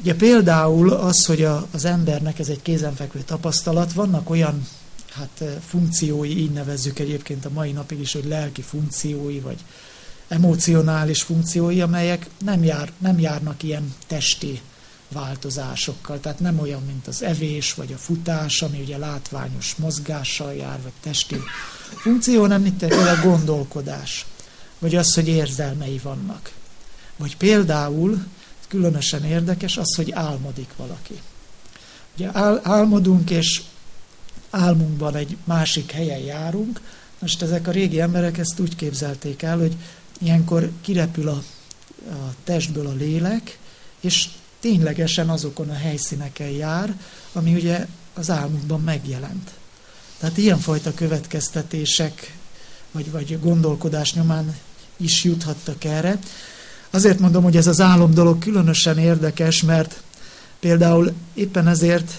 Ugye 0.00 0.14
például 0.14 0.90
az, 0.92 1.26
hogy 1.26 1.42
a, 1.42 1.66
az 1.70 1.84
embernek 1.84 2.38
ez 2.38 2.48
egy 2.48 2.62
kézenfekvő 2.62 3.20
tapasztalat, 3.20 3.92
vannak 3.92 4.30
olyan 4.30 4.66
hát 5.10 5.44
funkciói, 5.66 6.38
így 6.38 6.50
nevezzük 6.50 6.98
egyébként 6.98 7.44
a 7.44 7.50
mai 7.50 7.72
napig 7.72 8.00
is, 8.00 8.12
hogy 8.12 8.24
lelki 8.24 8.62
funkciói, 8.62 9.40
vagy 9.40 9.58
emocionális 10.28 11.22
funkciói, 11.22 11.80
amelyek 11.80 12.26
nem, 12.44 12.64
jár, 12.64 12.92
nem 12.98 13.18
járnak 13.18 13.62
ilyen 13.62 13.94
testi 14.06 14.60
változásokkal. 15.08 16.20
Tehát 16.20 16.40
nem 16.40 16.58
olyan, 16.58 16.82
mint 16.86 17.06
az 17.06 17.22
evés, 17.22 17.74
vagy 17.74 17.92
a 17.92 17.96
futás, 17.96 18.62
ami 18.62 18.80
ugye 18.80 18.98
látványos 18.98 19.74
mozgással 19.74 20.54
jár, 20.54 20.82
vagy 20.82 20.92
testi 21.00 21.36
funkció, 21.96 22.40
hanem 22.40 22.62
mint 22.62 22.82
a 22.82 23.20
gondolkodás, 23.22 24.26
vagy 24.78 24.94
az, 24.94 25.14
hogy 25.14 25.28
érzelmei 25.28 26.00
vannak. 26.02 26.52
Vagy 27.16 27.36
például, 27.36 28.24
különösen 28.68 29.24
érdekes, 29.24 29.76
az, 29.76 29.94
hogy 29.94 30.12
álmodik 30.12 30.70
valaki. 30.76 31.20
Ugye 32.16 32.28
ál, 32.32 32.60
álmodunk, 32.62 33.30
és 33.30 33.62
álmunkban 34.50 35.16
egy 35.16 35.36
másik 35.44 35.90
helyen 35.90 36.18
járunk, 36.18 36.80
most 37.18 37.42
ezek 37.42 37.66
a 37.66 37.70
régi 37.70 38.00
emberek 38.00 38.38
ezt 38.38 38.60
úgy 38.60 38.76
képzelték 38.76 39.42
el, 39.42 39.58
hogy 39.58 39.76
ilyenkor 40.20 40.70
kirepül 40.80 41.28
a, 41.28 41.42
a 42.10 42.34
testből 42.44 42.86
a 42.86 42.92
lélek, 42.92 43.58
és 44.00 44.28
ténylegesen 44.60 45.28
azokon 45.28 45.70
a 45.70 45.74
helyszíneken 45.74 46.48
jár, 46.48 46.98
ami 47.32 47.54
ugye 47.54 47.86
az 48.14 48.30
álmunkban 48.30 48.80
megjelent. 48.80 49.50
Tehát 50.18 50.38
ilyenfajta 50.38 50.94
következtetések, 50.94 52.36
vagy, 52.92 53.10
vagy 53.10 53.40
gondolkodás 53.40 54.14
nyomán 54.14 54.56
is 54.96 55.24
juthattak 55.24 55.84
erre. 55.84 56.18
Azért 56.90 57.18
mondom, 57.18 57.42
hogy 57.42 57.56
ez 57.56 57.66
az 57.66 57.80
álom 57.80 58.14
dolog 58.14 58.38
különösen 58.38 58.98
érdekes, 58.98 59.62
mert 59.62 60.02
például 60.60 61.12
éppen 61.34 61.68
ezért 61.68 62.12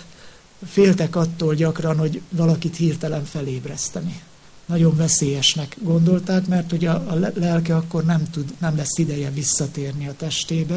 féltek 0.67 1.15
attól 1.15 1.55
gyakran, 1.55 1.97
hogy 1.97 2.21
valakit 2.29 2.75
hirtelen 2.75 3.25
felébreszteni 3.25 4.21
nagyon 4.65 4.95
veszélyesnek 4.95 5.75
gondolták, 5.79 6.45
mert 6.45 6.71
ugye 6.71 6.89
a 6.89 7.15
lelke 7.33 7.75
akkor 7.75 8.05
nem, 8.05 8.29
tud, 8.31 8.53
nem 8.59 8.75
lesz 8.75 8.97
ideje 8.97 9.29
visszatérni 9.29 10.07
a 10.07 10.15
testébe. 10.17 10.75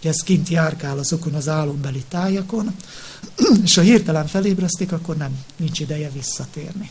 hogy 0.00 0.10
ez 0.10 0.22
kint 0.22 0.48
járkál 0.48 0.98
azokon 0.98 1.34
az 1.34 1.48
álombeli 1.48 2.04
tájakon, 2.08 2.76
és 3.64 3.74
ha 3.74 3.80
hirtelen 3.80 4.26
felébresztik, 4.26 4.92
akkor 4.92 5.16
nem, 5.16 5.38
nincs 5.56 5.80
ideje 5.80 6.10
visszatérni. 6.10 6.90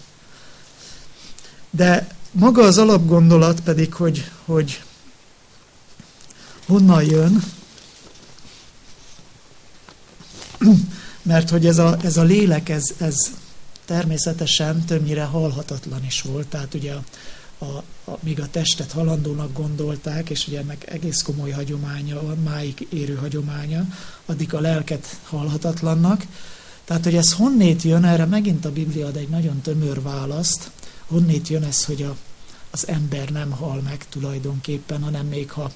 De 1.70 2.08
maga 2.32 2.62
az 2.62 2.78
alapgondolat 2.78 3.60
pedig, 3.60 3.94
hogy, 3.94 4.32
hogy 4.46 4.84
honnan 6.68 7.04
jön, 7.04 7.44
mert 11.22 11.50
hogy 11.50 11.66
ez 11.66 11.78
a, 11.78 11.98
ez 12.04 12.18
a 12.18 12.24
lélek, 12.24 12.70
ez, 12.70 12.84
ez 12.98 13.16
természetesen 13.86 14.86
többnyire 14.86 15.24
halhatatlan 15.24 16.06
is 16.06 16.22
volt, 16.22 16.48
tehát 16.48 16.74
ugye 16.74 16.94
a, 16.94 17.04
a, 17.58 17.84
a, 18.12 18.18
míg 18.20 18.40
a 18.40 18.48
testet 18.52 18.92
halandónak 18.92 19.54
gondolták, 19.54 20.30
és 20.30 20.48
ugye 20.48 20.60
ennek 20.60 20.92
egész 20.92 21.22
komoly 21.22 21.52
hagyománya 21.52 22.22
máig 22.44 22.88
érő 22.90 23.16
hagyománya, 23.16 23.86
addig 24.26 24.54
a 24.54 24.60
lelket 24.60 25.18
halhatatlannak. 25.24 26.26
Tehát, 26.86 27.04
hogy 27.04 27.16
ez 27.16 27.34
honnét 27.34 27.82
jön, 27.82 28.04
erre 28.04 28.26
megint 28.26 28.66
a 28.66 28.72
Biblia 28.72 29.08
ad 29.08 29.16
egy 29.16 29.30
nagyon 29.30 29.62
tömör 29.62 30.02
választ, 30.02 30.72
honnét 31.08 31.48
jön 31.48 31.64
ez, 31.64 31.86
hogy 31.86 32.02
a, 32.02 32.16
az 32.72 32.88
ember 32.88 33.30
nem 33.30 33.52
hal 33.52 33.82
meg 33.82 34.06
tulajdonképpen, 34.10 35.04
hanem 35.04 35.26
még 35.26 35.52
ha 35.52 35.72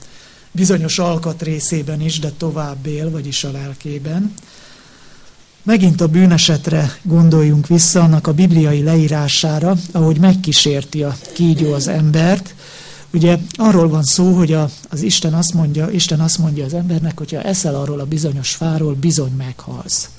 bizonyos 0.51 0.99
alkatrészében 0.99 2.01
is, 2.01 2.19
de 2.19 2.31
tovább 2.31 2.85
él, 2.85 3.09
vagyis 3.09 3.43
a 3.43 3.51
lelkében. 3.51 4.33
Megint 5.67 6.01
a 6.01 6.07
bűnesetre 6.07 6.97
gondoljunk 7.03 7.67
vissza, 7.67 8.01
annak 8.01 8.27
a 8.27 8.33
bibliai 8.33 8.83
leírására, 8.83 9.75
ahogy 9.91 10.19
megkísérti 10.19 11.03
a 11.03 11.15
kígyó 11.33 11.73
az 11.73 11.87
embert. 11.87 12.55
Ugye 13.13 13.37
arról 13.53 13.89
van 13.89 14.03
szó, 14.03 14.33
hogy 14.33 14.53
a, 14.53 14.69
az 14.89 15.01
Isten 15.01 15.33
azt 15.33 15.53
mondja, 15.53 15.89
Isten 15.89 16.19
azt 16.19 16.37
mondja 16.37 16.65
az 16.65 16.73
embernek, 16.73 17.17
hogyha 17.17 17.41
eszel 17.41 17.75
arról 17.75 17.99
a 17.99 18.05
bizonyos 18.05 18.55
fáról, 18.55 18.93
bizony 18.93 19.31
meghalsz. 19.37 20.09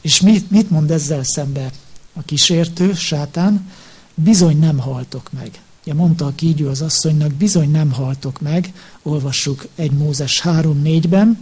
És 0.00 0.20
mit, 0.20 0.50
mit 0.50 0.70
mond 0.70 0.90
ezzel 0.90 1.22
szembe 1.24 1.70
a 2.14 2.22
kísértő, 2.24 2.94
sátán? 2.94 3.70
Bizony 4.14 4.58
nem 4.58 4.78
haltok 4.78 5.30
meg. 5.38 5.50
Ugye 5.82 5.94
mondta 5.94 6.26
a 6.26 6.32
kígyó 6.34 6.68
az 6.68 6.82
asszonynak, 6.82 7.32
bizony 7.32 7.70
nem 7.70 7.92
haltok 7.92 8.40
meg, 8.40 8.72
olvassuk 9.02 9.66
egy 9.74 9.92
Mózes 9.92 10.42
3-4-ben, 10.44 11.38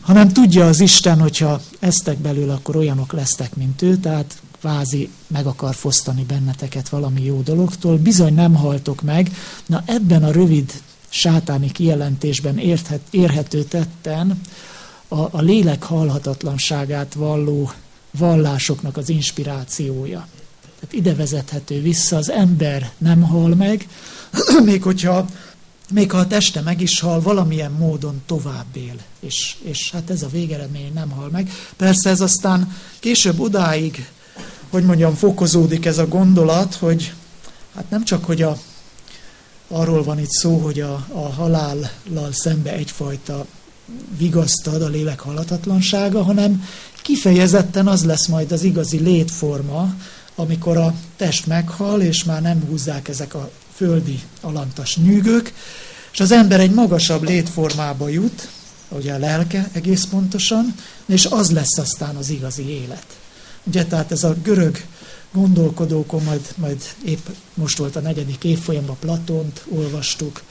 hanem 0.00 0.28
tudja 0.28 0.66
az 0.66 0.80
Isten, 0.80 1.20
hogyha 1.20 1.60
eztek 1.78 2.18
belőle, 2.18 2.52
akkor 2.52 2.76
olyanok 2.76 3.12
lesztek, 3.12 3.56
mint 3.56 3.82
ő, 3.82 3.96
tehát 3.96 4.42
vázi 4.60 5.10
meg 5.26 5.46
akar 5.46 5.74
fosztani 5.74 6.22
benneteket 6.22 6.88
valami 6.88 7.24
jó 7.24 7.40
dologtól, 7.40 7.96
bizony 7.96 8.34
nem 8.34 8.54
haltok 8.54 9.02
meg. 9.02 9.30
Na 9.66 9.82
ebben 9.86 10.24
a 10.24 10.32
rövid 10.32 10.72
sátáni 11.08 11.72
kijelentésben 11.72 12.58
érthet, 12.58 13.00
érhető 13.10 13.62
tetten 13.62 14.40
a, 15.08 15.18
a 15.18 15.40
lélek 15.40 15.82
halhatatlanságát 15.82 17.14
valló 17.14 17.70
vallásoknak 18.18 18.96
az 18.96 19.08
inspirációja. 19.08 20.28
Tehát 20.80 20.92
ide 20.94 21.14
vezethető 21.14 21.80
vissza, 21.82 22.16
az 22.16 22.30
ember 22.30 22.90
nem 22.98 23.22
hal 23.22 23.54
meg, 23.54 23.88
még 24.64 24.82
hogyha 24.82 25.26
még 25.90 26.10
ha 26.10 26.18
a 26.18 26.26
teste 26.26 26.60
meg 26.60 26.80
is 26.80 27.00
hal, 27.00 27.20
valamilyen 27.20 27.72
módon 27.72 28.22
tovább 28.26 28.66
él. 28.72 28.96
És, 29.20 29.56
és 29.62 29.90
hát 29.90 30.10
ez 30.10 30.22
a 30.22 30.28
végeredmény 30.28 30.92
nem 30.94 31.10
hal 31.10 31.28
meg. 31.30 31.50
Persze 31.76 32.10
ez 32.10 32.20
aztán 32.20 32.76
később 32.98 33.40
odáig, 33.40 34.08
hogy 34.70 34.84
mondjam, 34.84 35.14
fokozódik 35.14 35.86
ez 35.86 35.98
a 35.98 36.08
gondolat, 36.08 36.74
hogy 36.74 37.12
hát 37.74 37.90
nem 37.90 38.04
csak, 38.04 38.24
hogy 38.24 38.42
a, 38.42 38.58
arról 39.68 40.04
van 40.04 40.18
itt 40.18 40.30
szó, 40.30 40.58
hogy 40.58 40.80
a, 40.80 41.06
a 41.12 41.32
halállal 41.32 42.32
szembe 42.32 42.72
egyfajta 42.72 43.46
vigasztad 44.16 44.82
a 44.82 44.88
lélek 44.88 45.20
halatatlansága, 45.20 46.22
hanem 46.22 46.64
kifejezetten 47.02 47.88
az 47.88 48.04
lesz 48.04 48.26
majd 48.26 48.52
az 48.52 48.62
igazi 48.62 48.98
létforma, 48.98 49.94
amikor 50.34 50.76
a 50.76 50.94
test 51.16 51.46
meghal, 51.46 52.00
és 52.00 52.24
már 52.24 52.42
nem 52.42 52.64
húzzák 52.68 53.08
ezek 53.08 53.34
a 53.34 53.50
földi 53.74 54.20
alantas 54.40 54.96
nyűgök, 54.96 55.52
és 56.12 56.20
az 56.20 56.32
ember 56.32 56.60
egy 56.60 56.70
magasabb 56.70 57.22
létformába 57.22 58.08
jut, 58.08 58.48
ugye 58.88 59.12
a 59.12 59.18
lelke 59.18 59.68
egész 59.72 60.04
pontosan, 60.04 60.74
és 61.06 61.24
az 61.24 61.50
lesz 61.50 61.78
aztán 61.78 62.16
az 62.16 62.30
igazi 62.30 62.68
élet. 62.68 63.06
Ugye, 63.64 63.84
tehát 63.84 64.12
ez 64.12 64.24
a 64.24 64.36
görög 64.42 64.84
gondolkodókon, 65.32 66.22
majd, 66.22 66.54
majd 66.56 66.82
épp 67.04 67.26
most 67.54 67.78
volt 67.78 67.96
a 67.96 68.00
negyedik 68.00 68.44
évfolyamban 68.44 68.96
Platont 69.00 69.64
olvastuk, 69.68 70.42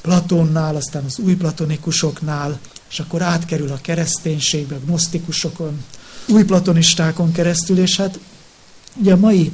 Platonnál, 0.00 0.76
aztán 0.76 1.04
az 1.04 1.18
új 1.18 1.34
platonikusoknál, 1.34 2.58
és 2.90 2.98
akkor 2.98 3.22
átkerül 3.22 3.72
a 3.72 3.78
kereszténységbe, 3.82 4.74
a 4.74 4.80
gnosztikusokon, 4.84 5.84
új 6.28 6.44
platonistákon 6.44 7.32
keresztül, 7.32 7.78
és 7.78 7.96
hát 7.96 8.18
ugye 8.96 9.12
a 9.12 9.16
mai 9.16 9.52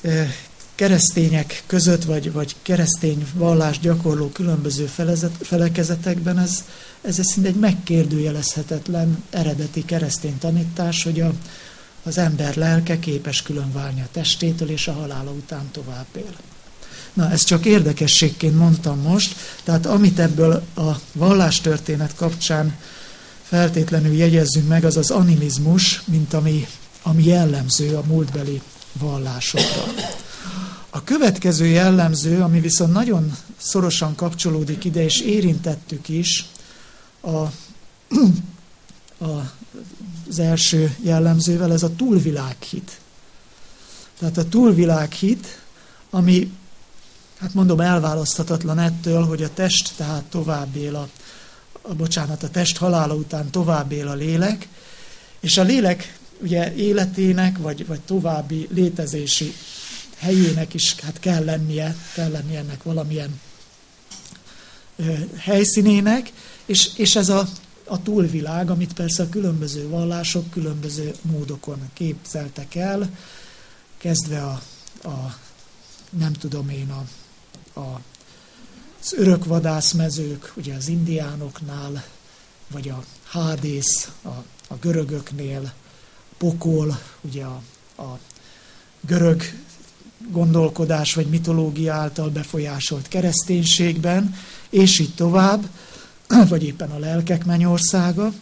eh, 0.00 0.34
keresztények 0.82 1.62
között, 1.66 2.04
vagy, 2.04 2.32
vagy 2.32 2.56
keresztény 2.62 3.26
vallás 3.34 3.78
gyakorló 3.78 4.28
különböző 4.28 4.86
felezet, 4.86 5.32
felekezetekben 5.40 6.38
ez, 6.38 6.64
ez 7.02 7.18
szinte 7.22 7.48
egy 7.48 7.54
megkérdőjelezhetetlen 7.54 9.24
eredeti 9.30 9.84
keresztény 9.84 10.38
tanítás, 10.38 11.02
hogy 11.02 11.20
a, 11.20 11.32
az 12.02 12.18
ember 12.18 12.56
lelke 12.56 12.98
képes 12.98 13.42
külön 13.42 13.72
válni 13.72 14.00
a 14.00 14.08
testétől, 14.12 14.70
és 14.70 14.88
a 14.88 14.92
halála 14.92 15.30
után 15.30 15.68
tovább 15.72 16.06
él. 16.16 16.34
Na, 17.12 17.30
ezt 17.30 17.46
csak 17.46 17.64
érdekességként 17.64 18.56
mondtam 18.56 19.00
most, 19.00 19.36
tehát 19.64 19.86
amit 19.86 20.18
ebből 20.18 20.62
a 20.74 21.00
vallástörténet 21.12 22.14
kapcsán 22.14 22.76
feltétlenül 23.42 24.14
jegyezzünk 24.14 24.68
meg, 24.68 24.84
az 24.84 24.96
az 24.96 25.10
animizmus, 25.10 26.02
mint 26.04 26.34
ami, 26.34 26.66
ami 27.02 27.24
jellemző 27.24 27.94
a 27.94 28.02
múltbeli 28.06 28.60
vallásokra. 28.92 29.84
A 30.94 31.04
következő 31.04 31.66
jellemző, 31.66 32.40
ami 32.40 32.60
viszont 32.60 32.92
nagyon 32.92 33.36
szorosan 33.56 34.14
kapcsolódik 34.14 34.84
ide, 34.84 35.04
és 35.04 35.20
érintettük 35.20 36.08
is, 36.08 36.46
a, 37.20 37.28
a, 37.28 37.52
az 40.28 40.38
első 40.38 40.96
jellemzővel, 41.02 41.72
ez 41.72 41.82
a 41.82 41.96
túlvilághit. 41.96 43.00
Tehát 44.18 44.36
a 44.36 44.48
túlvilághit, 44.48 45.62
ami, 46.10 46.52
hát 47.38 47.54
mondom, 47.54 47.80
elválaszthatatlan 47.80 48.78
ettől, 48.78 49.24
hogy 49.24 49.42
a 49.42 49.54
test 49.54 49.92
tehát 49.96 50.24
tovább 50.24 50.76
él 50.76 50.94
a, 50.94 51.08
a 51.82 51.94
bocsánat, 51.94 52.42
a 52.42 52.50
test 52.50 52.76
halála 52.76 53.14
után 53.14 53.50
tovább 53.50 53.92
él 53.92 54.08
a 54.08 54.14
lélek, 54.14 54.68
és 55.40 55.58
a 55.58 55.62
lélek 55.62 56.18
ugye 56.38 56.74
életének, 56.74 57.58
vagy, 57.58 57.86
vagy 57.86 58.00
további 58.00 58.68
létezési 58.70 59.54
helyének 60.22 60.74
is 60.74 60.94
hát 60.94 61.20
kell 61.20 61.44
lennie, 61.44 61.96
kell 62.14 62.30
lennie 62.30 62.58
ennek 62.58 62.82
valamilyen 62.82 63.40
ö, 64.96 65.14
helyszínének, 65.36 66.32
és, 66.66 66.90
és 66.96 67.16
ez 67.16 67.28
a, 67.28 67.48
a 67.84 68.02
túlvilág, 68.02 68.70
amit 68.70 68.92
persze 68.92 69.22
a 69.22 69.28
különböző 69.28 69.88
vallások 69.88 70.50
különböző 70.50 71.14
módokon 71.22 71.90
képzeltek 71.92 72.74
el, 72.74 73.10
kezdve 73.98 74.42
a, 74.42 74.62
a 75.08 75.36
nem 76.10 76.32
tudom 76.32 76.68
én, 76.68 76.90
a, 76.90 77.04
a, 77.80 78.00
az 79.00 79.12
örökvadászmezők, 79.12 80.52
ugye 80.56 80.74
az 80.74 80.88
indiánoknál, 80.88 82.04
vagy 82.70 82.88
a 82.88 83.04
hádész 83.24 84.10
a, 84.22 84.28
a 84.68 84.76
görögöknél, 84.80 85.72
pokol, 86.38 87.00
ugye 87.20 87.44
a, 87.44 87.62
a 87.96 88.18
görög 89.00 89.42
gondolkodás 90.30 91.14
vagy 91.14 91.26
mitológia 91.26 91.94
által 91.94 92.28
befolyásolt 92.28 93.08
kereszténységben, 93.08 94.36
és 94.70 94.98
így 94.98 95.14
tovább, 95.14 95.68
vagy 96.48 96.64
éppen 96.64 96.90
a 96.90 96.98
lelkek 96.98 97.44
mennyországa. 97.44 98.32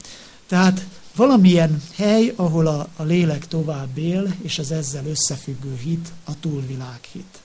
Tehát 0.46 0.86
valamilyen 1.16 1.82
hely, 1.94 2.32
ahol 2.36 2.66
a, 2.66 2.88
a 2.96 3.02
lélek 3.02 3.48
tovább 3.48 3.98
él, 3.98 4.34
és 4.42 4.58
az 4.58 4.70
ezzel 4.70 5.06
összefüggő 5.06 5.78
hit, 5.82 6.12
a 6.24 6.40
túlvilághit. 6.40 7.38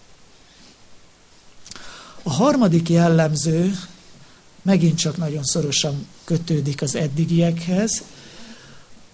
A 2.23 2.31
harmadik 2.31 2.89
jellemző 2.89 3.79
megint 4.61 4.97
csak 4.97 5.17
nagyon 5.17 5.43
szorosan 5.43 6.07
kötődik 6.23 6.81
az 6.81 6.95
eddigiekhez, 6.95 8.03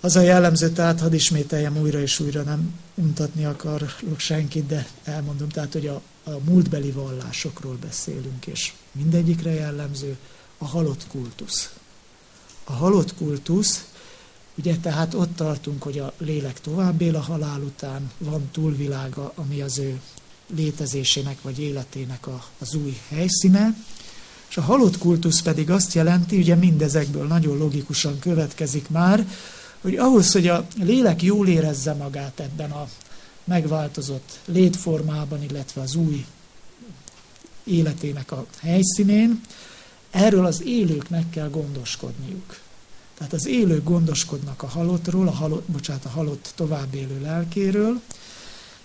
az 0.01 0.15
a 0.15 0.21
jellemző, 0.21 0.69
tehát 0.69 0.99
hadd 0.99 1.13
ismételjem 1.13 1.77
újra 1.77 1.99
és 2.01 2.19
újra, 2.19 2.41
nem 2.41 2.73
untatni 2.95 3.45
akarok 3.45 4.17
senkit, 4.17 4.65
de 4.65 4.87
elmondom, 5.03 5.49
tehát, 5.49 5.73
hogy 5.73 5.87
a, 5.87 6.01
a 6.23 6.31
múltbeli 6.43 6.91
vallásokról 6.91 7.77
beszélünk, 7.81 8.45
és 8.45 8.73
mindegyikre 8.91 9.53
jellemző 9.53 10.17
a 10.57 10.65
halott 10.65 11.07
kultusz. 11.07 11.73
A 12.63 12.71
halott 12.71 13.15
kultusz, 13.15 13.85
ugye 14.55 14.75
tehát 14.77 15.13
ott 15.13 15.35
tartunk, 15.35 15.83
hogy 15.83 15.99
a 15.99 16.13
lélek 16.17 16.61
tovább 16.61 17.01
él 17.01 17.15
a 17.15 17.21
halál 17.21 17.59
után, 17.59 18.11
van 18.17 18.49
túlvilága, 18.51 19.31
ami 19.35 19.61
az 19.61 19.77
ő 19.77 19.99
létezésének 20.55 21.41
vagy 21.41 21.59
életének 21.59 22.27
a, 22.27 22.45
az 22.59 22.73
új 22.75 22.97
helyszíne, 23.09 23.75
És 24.49 24.57
a 24.57 24.61
halott 24.61 24.97
kultusz 24.97 25.41
pedig 25.41 25.69
azt 25.69 25.93
jelenti, 25.93 26.37
ugye 26.37 26.55
mindezekből 26.55 27.27
nagyon 27.27 27.57
logikusan 27.57 28.19
következik 28.19 28.89
már, 28.89 29.27
hogy 29.81 29.95
ahhoz, 29.95 30.31
hogy 30.31 30.47
a 30.47 30.67
lélek 30.75 31.21
jól 31.21 31.47
érezze 31.47 31.93
magát 31.93 32.39
ebben 32.39 32.71
a 32.71 32.89
megváltozott 33.43 34.39
létformában, 34.45 35.43
illetve 35.43 35.81
az 35.81 35.95
új 35.95 36.25
életének 37.63 38.31
a 38.31 38.45
helyszínén, 38.59 39.41
erről 40.11 40.45
az 40.45 40.63
élőknek 40.65 41.29
kell 41.29 41.49
gondoskodniuk. 41.49 42.59
Tehát 43.17 43.33
az 43.33 43.47
élők 43.47 43.83
gondoskodnak 43.83 44.63
a 44.63 44.67
halottról, 44.67 45.27
a 45.27 45.31
halott, 45.31 45.69
bocsánat, 45.69 46.05
a 46.05 46.09
halott 46.09 46.51
tovább 46.55 46.93
élő 46.93 47.21
lelkéről, 47.21 48.01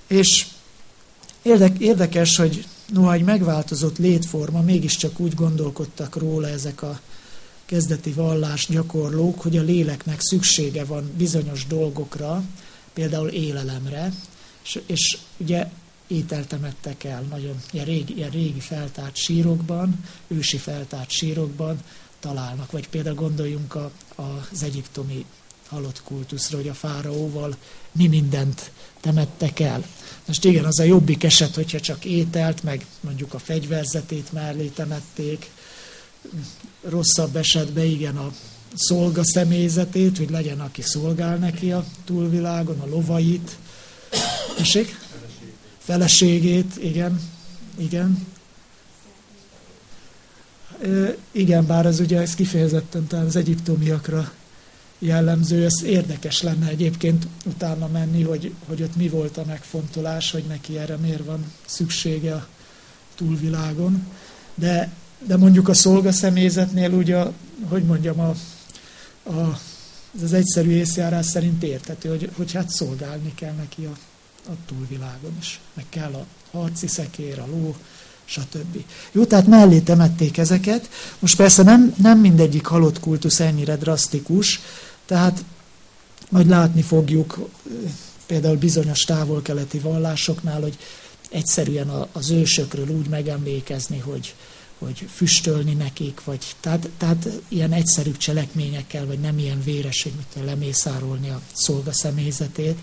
és 0.06 0.46
érdekes, 1.78 2.36
hogy 2.36 2.66
noha 2.92 3.12
egy 3.12 3.24
megváltozott 3.24 3.98
létforma, 3.98 4.60
mégiscsak 4.60 5.20
úgy 5.20 5.34
gondolkodtak 5.34 6.16
róla 6.16 6.48
ezek 6.48 6.82
a 6.82 7.00
kezdeti 7.66 8.12
vallás 8.12 8.66
gyakorlók, 8.66 9.40
hogy 9.40 9.56
a 9.56 9.62
léleknek 9.62 10.20
szüksége 10.20 10.84
van 10.84 11.12
bizonyos 11.16 11.66
dolgokra, 11.66 12.42
például 12.92 13.28
élelemre, 13.28 14.12
és, 14.64 14.80
és 14.86 15.18
ugye 15.36 15.70
ételtemettek 16.06 17.04
el 17.04 17.22
nagyon 17.22 17.62
ilyen 17.70 17.84
régi, 17.84 18.16
ilyen 18.16 18.30
régi 18.30 18.60
feltárt 18.60 19.16
sírokban, 19.16 20.04
ősi 20.28 20.56
feltárt 20.56 21.10
sírokban 21.10 21.78
találnak, 22.20 22.70
vagy 22.70 22.88
például 22.88 23.14
gondoljunk 23.14 23.74
a, 23.74 23.90
az 24.14 24.62
egyiptomi 24.62 25.24
halott 25.68 26.02
kultuszra, 26.02 26.56
hogy 26.56 26.68
a 26.68 26.74
fáraóval 26.74 27.56
mi 27.92 28.06
mindent 28.06 28.70
temettek 29.00 29.60
el. 29.60 29.84
Most 30.24 30.44
igen, 30.44 30.64
az 30.64 30.78
a 30.78 30.84
jobbik 30.84 31.24
eset, 31.24 31.54
hogyha 31.54 31.80
csak 31.80 32.04
ételt, 32.04 32.62
meg 32.62 32.86
mondjuk 33.00 33.34
a 33.34 33.38
fegyverzetét 33.38 34.32
mellé 34.32 34.66
temették, 34.66 35.50
rosszabb 36.88 37.36
esetben 37.36 37.84
igen 37.84 38.16
a 38.16 38.32
szolga 38.74 39.24
személyzetét, 39.24 40.18
hogy 40.18 40.30
legyen, 40.30 40.60
aki 40.60 40.82
szolgál 40.82 41.36
neki 41.36 41.72
a 41.72 41.84
túlvilágon, 42.04 42.80
a 42.80 42.86
lovait. 42.86 43.56
Tessék? 44.56 44.98
Feleségét, 45.78 46.76
igen, 46.82 47.20
igen. 47.76 48.26
E, 50.82 51.16
igen, 51.30 51.66
bár 51.66 51.86
ez 51.86 52.00
ugye 52.00 52.20
ez 52.20 52.34
kifejezetten 52.34 53.06
talán 53.06 53.26
az 53.26 53.36
egyiptomiakra 53.36 54.32
jellemző, 54.98 55.64
ez 55.64 55.82
érdekes 55.82 56.42
lenne 56.42 56.68
egyébként 56.68 57.26
utána 57.44 57.86
menni, 57.86 58.22
hogy, 58.22 58.54
hogy 58.66 58.82
ott 58.82 58.96
mi 58.96 59.08
volt 59.08 59.36
a 59.36 59.44
megfontolás, 59.44 60.30
hogy 60.30 60.44
neki 60.44 60.78
erre 60.78 60.96
miért 60.96 61.24
van 61.24 61.52
szüksége 61.66 62.34
a 62.34 62.46
túlvilágon. 63.14 64.06
De 64.54 64.92
de 65.18 65.36
mondjuk 65.36 65.68
a 65.68 65.74
szolgaszemélyzetnél 65.74 66.92
ugye, 66.92 67.24
hogy 67.68 67.84
mondjam, 67.84 68.20
a, 68.20 68.34
a, 69.30 69.60
ez 70.16 70.22
az 70.22 70.32
egyszerű 70.32 70.70
észjárás 70.70 71.26
szerint 71.26 71.62
érthető, 71.62 72.08
hogy, 72.08 72.30
hogy 72.36 72.52
hát 72.52 72.70
szolgálni 72.70 73.34
kell 73.34 73.52
neki 73.52 73.84
a, 73.84 73.96
a 74.50 74.54
túlvilágon 74.66 75.36
is. 75.40 75.60
Meg 75.74 75.84
kell 75.88 76.12
a 76.12 76.26
harci 76.58 76.86
szekér, 76.86 77.38
a 77.38 77.46
ló, 77.46 77.76
stb. 78.24 78.84
Jó, 79.12 79.24
tehát 79.24 79.46
mellé 79.46 79.78
temették 79.78 80.38
ezeket. 80.38 80.90
Most 81.18 81.36
persze 81.36 81.62
nem, 81.62 81.94
nem 81.96 82.18
mindegyik 82.18 82.66
halott 82.66 83.00
kultusz 83.00 83.40
ennyire 83.40 83.76
drasztikus, 83.76 84.60
tehát 85.06 85.44
majd 86.28 86.48
látni 86.48 86.82
fogjuk 86.82 87.48
például 88.26 88.56
bizonyos 88.56 89.04
távol-keleti 89.04 89.78
vallásoknál, 89.78 90.60
hogy 90.60 90.78
egyszerűen 91.30 92.06
az 92.12 92.30
ősökről 92.30 92.88
úgy 92.88 93.08
megemlékezni, 93.08 93.98
hogy, 93.98 94.34
hogy 94.78 95.06
füstölni 95.14 95.72
nekik, 95.72 96.24
vagy 96.24 96.54
tehát, 96.60 96.88
tehát 96.98 97.28
ilyen 97.48 97.72
egyszerű 97.72 98.12
cselekményekkel, 98.12 99.06
vagy 99.06 99.18
nem 99.18 99.38
ilyen 99.38 99.62
véres, 99.64 100.02
hogy 100.02 100.12
mit 100.16 100.44
lemészárolni 100.44 101.28
a 101.28 101.40
szolga 101.52 101.92
személyzetét, 101.92 102.78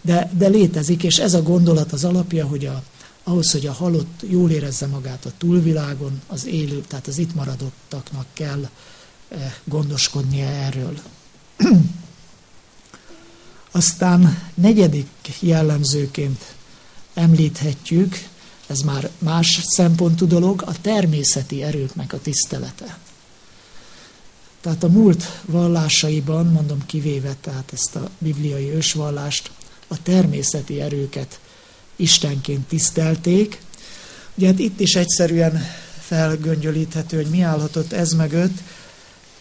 de, 0.00 0.30
de 0.36 0.48
létezik, 0.48 1.02
és 1.02 1.18
ez 1.18 1.34
a 1.34 1.42
gondolat 1.42 1.92
az 1.92 2.04
alapja, 2.04 2.46
hogy 2.46 2.66
a, 2.66 2.82
ahhoz, 3.22 3.50
hogy 3.52 3.66
a 3.66 3.72
halott 3.72 4.22
jól 4.28 4.50
érezze 4.50 4.86
magát 4.86 5.26
a 5.26 5.32
túlvilágon, 5.38 6.20
az 6.26 6.46
élő, 6.46 6.80
tehát 6.88 7.06
az 7.06 7.18
itt 7.18 7.34
maradottaknak 7.34 8.26
kell 8.32 8.68
eh, 9.28 9.54
gondoskodnia 9.64 10.46
erről. 10.46 10.98
Aztán 13.70 14.42
negyedik 14.54 15.08
jellemzőként 15.40 16.54
említhetjük, 17.14 18.28
ez 18.66 18.80
már 18.80 19.10
más 19.18 19.60
szempontú 19.62 20.26
dolog, 20.26 20.62
a 20.66 20.80
természeti 20.80 21.62
erőknek 21.62 22.12
a 22.12 22.20
tisztelete. 22.20 22.98
Tehát 24.60 24.82
a 24.84 24.88
múlt 24.88 25.40
vallásaiban, 25.44 26.46
mondom 26.46 26.86
kivéve 26.86 27.36
tehát 27.40 27.72
ezt 27.72 27.96
a 27.96 28.10
bibliai 28.18 28.70
ősvallást, 28.70 29.50
a 29.88 30.02
természeti 30.02 30.80
erőket 30.80 31.40
Istenként 31.96 32.66
tisztelték. 32.66 33.60
Ugye 34.34 34.46
hát 34.46 34.58
itt 34.58 34.80
is 34.80 34.94
egyszerűen 34.94 35.62
felgöngyölíthető, 36.00 37.16
hogy 37.16 37.30
mi 37.30 37.40
állhatott 37.40 37.92
ez 37.92 38.12
mögött, 38.12 38.58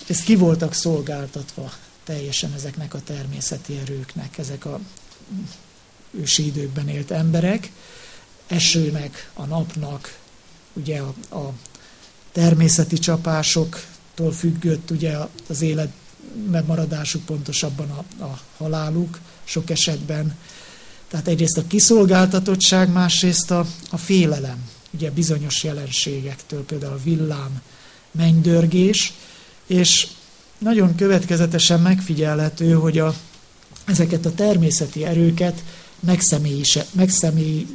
ezt 0.08 0.24
ki 0.24 0.36
voltak 0.36 0.74
szolgáltatva 0.74 1.72
teljesen 2.04 2.54
ezeknek 2.54 2.94
a 2.94 3.02
természeti 3.04 3.78
erőknek, 3.78 4.38
ezek 4.38 4.66
a 4.66 4.80
ősi 6.12 6.46
időkben 6.46 6.90
élt 6.90 7.12
emberek, 7.12 7.72
esőnek, 8.54 9.32
a 9.34 9.46
napnak, 9.46 10.20
ugye 10.74 11.00
a, 11.00 11.36
a 11.36 11.54
természeti 12.32 12.98
csapásoktól 12.98 14.32
függött 14.32 14.92
ugye 14.92 15.18
az 15.48 15.62
élet 15.62 15.92
megmaradásuk, 16.52 17.26
pontosabban 17.26 17.90
a, 17.90 18.24
a 18.24 18.40
haláluk 18.58 19.20
sok 19.44 19.70
esetben. 19.70 20.38
Tehát 21.08 21.28
egyrészt 21.28 21.58
a 21.58 21.68
kiszolgáltatottság, 21.68 22.92
másrészt 22.92 23.52
a, 23.52 23.66
a 23.90 23.98
félelem, 23.98 24.70
ugye 24.92 25.12
bizonyos 25.12 25.64
jelenségektől, 25.64 26.66
például 26.66 26.94
a 26.94 27.04
villám, 27.04 27.62
mennydörgés, 28.12 29.14
és 29.68 30.08
nagyon 30.58 30.96
következetesen 30.96 31.80
megfigyelhető, 31.80 32.74
hogy 32.74 33.00
a, 33.00 33.16
ezeket 33.86 34.26
a 34.26 34.34
természeti 34.34 35.06
erőket 35.06 35.64
megszemély, 36.00 37.68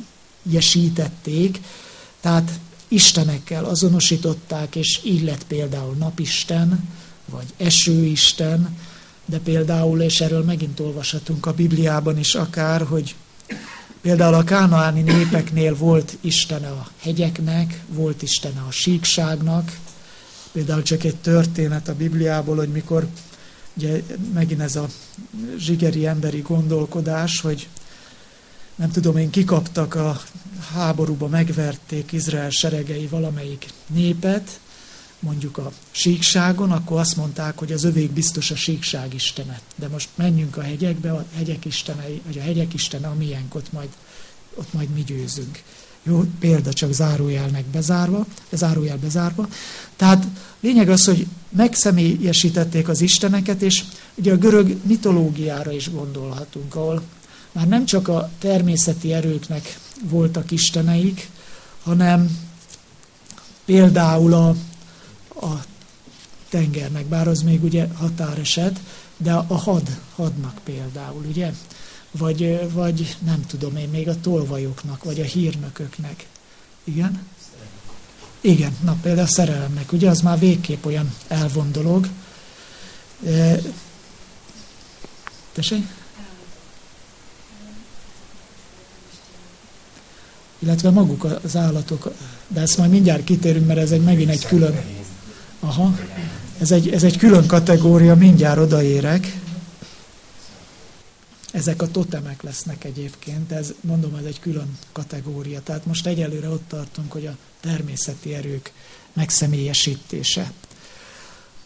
teljesítették, 0.48 1.60
tehát 2.20 2.50
istenekkel 2.88 3.64
azonosították, 3.64 4.76
és 4.76 5.00
így 5.04 5.22
lett 5.22 5.44
például 5.44 5.94
napisten, 5.94 6.88
vagy 7.24 7.46
esőisten, 7.56 8.78
de 9.24 9.38
például, 9.38 10.00
és 10.00 10.20
erről 10.20 10.44
megint 10.44 10.80
olvashatunk 10.80 11.46
a 11.46 11.52
Bibliában 11.52 12.18
is 12.18 12.34
akár, 12.34 12.82
hogy 12.82 13.14
például 14.00 14.34
a 14.34 14.44
kánaáni 14.44 15.00
népeknél 15.00 15.76
volt 15.76 16.16
istene 16.20 16.68
a 16.68 16.88
hegyeknek, 16.98 17.82
volt 17.88 18.22
istene 18.22 18.60
a 18.68 18.70
síkságnak, 18.70 19.78
például 20.52 20.82
csak 20.82 21.04
egy 21.04 21.16
történet 21.16 21.88
a 21.88 21.94
Bibliából, 21.94 22.56
hogy 22.56 22.68
mikor 22.68 23.06
ugye 23.74 24.02
megint 24.34 24.60
ez 24.60 24.76
a 24.76 24.88
zsigeri 25.58 26.06
emberi 26.06 26.40
gondolkodás, 26.40 27.40
hogy 27.40 27.68
nem 28.78 28.90
tudom 28.90 29.16
én, 29.16 29.30
kikaptak 29.30 29.94
a 29.94 30.20
háborúba, 30.72 31.28
megverték 31.28 32.12
Izrael 32.12 32.50
seregei 32.50 33.06
valamelyik 33.06 33.66
népet, 33.86 34.60
mondjuk 35.20 35.58
a 35.58 35.72
síkságon, 35.90 36.72
akkor 36.72 37.00
azt 37.00 37.16
mondták, 37.16 37.58
hogy 37.58 37.72
az 37.72 37.84
övék 37.84 38.10
biztos 38.10 38.50
a 38.50 38.56
síkság 38.56 39.14
istene. 39.14 39.60
De 39.76 39.88
most 39.88 40.08
menjünk 40.14 40.56
a 40.56 40.62
hegyekbe, 40.62 41.12
a 41.12 41.24
hegyek 41.34 41.64
istenei, 41.64 42.22
vagy 42.26 42.38
a 42.38 42.42
hegyek 42.42 42.74
istene, 42.74 43.06
a 43.06 43.14
miénk, 43.14 43.54
ott 43.54 43.72
majd, 43.72 43.88
ott 44.54 44.72
majd 44.72 44.88
mi 44.88 45.02
győzünk. 45.02 45.62
Jó, 46.02 46.24
példa 46.38 46.72
csak 46.72 46.92
zárójelnek 46.92 47.64
bezárva, 47.64 48.26
zárójel 48.52 48.96
bezárva. 48.96 49.48
Tehát 49.96 50.26
lényeg 50.60 50.88
az, 50.88 51.04
hogy 51.04 51.26
megszemélyesítették 51.48 52.88
az 52.88 53.00
isteneket, 53.00 53.62
és 53.62 53.84
ugye 54.14 54.32
a 54.32 54.36
görög 54.36 54.76
mitológiára 54.82 55.72
is 55.72 55.90
gondolhatunk, 55.90 56.74
ahol 56.74 57.02
már 57.52 57.68
nem 57.68 57.84
csak 57.84 58.08
a 58.08 58.30
természeti 58.38 59.12
erőknek 59.12 59.78
voltak 60.02 60.50
isteneik, 60.50 61.30
hanem 61.82 62.38
például 63.64 64.32
a, 64.32 64.48
a 65.46 65.64
tengernek, 66.48 67.04
bár 67.04 67.28
az 67.28 67.42
még 67.42 67.64
ugye 67.64 67.86
határeset, 67.94 68.80
de 69.16 69.32
a 69.32 69.56
had, 69.56 69.98
hadnak 70.14 70.58
például, 70.64 71.24
ugye? 71.28 71.52
Vagy, 72.10 72.72
vagy 72.72 73.16
nem 73.24 73.46
tudom 73.46 73.76
én, 73.76 73.88
még 73.88 74.08
a 74.08 74.20
tolvajoknak, 74.20 75.04
vagy 75.04 75.20
a 75.20 75.24
hírnököknek. 75.24 76.26
Igen? 76.84 77.26
Igen, 78.40 78.76
na 78.84 78.96
például 79.02 79.26
a 79.26 79.30
szerelemnek, 79.30 79.92
ugye 79.92 80.10
az 80.10 80.20
már 80.20 80.38
végképp 80.38 80.84
olyan 80.84 81.14
elvon 81.28 81.72
dolog. 81.72 82.08
Tessék? 85.52 85.86
Illetve 90.58 90.90
maguk 90.90 91.24
az 91.44 91.56
állatok, 91.56 92.12
de 92.48 92.60
ezt 92.60 92.78
majd 92.78 92.90
mindjárt 92.90 93.24
kitérünk, 93.24 93.66
mert 93.66 93.78
ez 93.78 93.90
egy 93.90 94.02
megint 94.02 94.30
egy 94.30 94.46
külön... 94.46 94.80
Aha, 95.60 95.98
ez 96.60 96.70
egy, 96.70 96.88
ez 96.88 97.02
egy 97.02 97.16
külön 97.16 97.46
kategória, 97.46 98.14
mindjárt 98.14 98.58
odaérek. 98.58 99.40
Ezek 101.52 101.82
a 101.82 101.90
totemek 101.90 102.42
lesznek 102.42 102.84
egyébként, 102.84 103.52
ez 103.52 103.72
mondom, 103.80 104.14
ez 104.14 104.24
egy 104.24 104.40
külön 104.40 104.78
kategória. 104.92 105.60
Tehát 105.62 105.86
most 105.86 106.06
egyelőre 106.06 106.48
ott 106.48 106.68
tartunk, 106.68 107.12
hogy 107.12 107.26
a 107.26 107.36
természeti 107.60 108.34
erők 108.34 108.72
megszemélyesítése. 109.12 110.52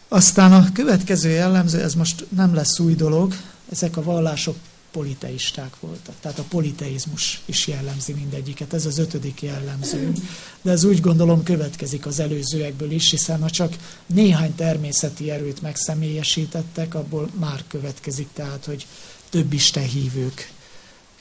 Aztán 0.07 0.53
a 0.53 0.71
következő 0.73 1.29
jellemző, 1.29 1.81
ez 1.81 1.93
most 1.93 2.25
nem 2.29 2.53
lesz 2.53 2.79
új 2.79 2.95
dolog, 2.95 3.33
ezek 3.71 3.97
a 3.97 4.03
vallások 4.03 4.55
politeisták 4.93 5.79
voltak. 5.79 6.15
Tehát 6.19 6.39
a 6.39 6.45
politeizmus 6.49 7.41
is 7.45 7.67
jellemzi 7.67 8.13
mindegyiket, 8.13 8.73
ez 8.73 8.85
az 8.85 8.97
ötödik 8.97 9.41
jellemző. 9.41 10.11
De 10.61 10.71
ez 10.71 10.83
úgy 10.83 10.99
gondolom 10.99 11.43
következik 11.43 12.05
az 12.05 12.19
előzőekből 12.19 12.91
is, 12.91 13.09
hiszen 13.09 13.41
ha 13.41 13.49
csak 13.49 13.77
néhány 14.05 14.55
természeti 14.55 15.31
erőt 15.31 15.61
megszemélyesítettek, 15.61 16.95
abból 16.95 17.29
már 17.39 17.63
következik, 17.67 18.27
tehát, 18.33 18.65
hogy 18.65 18.87
több 19.29 19.53
hívők 19.93 20.51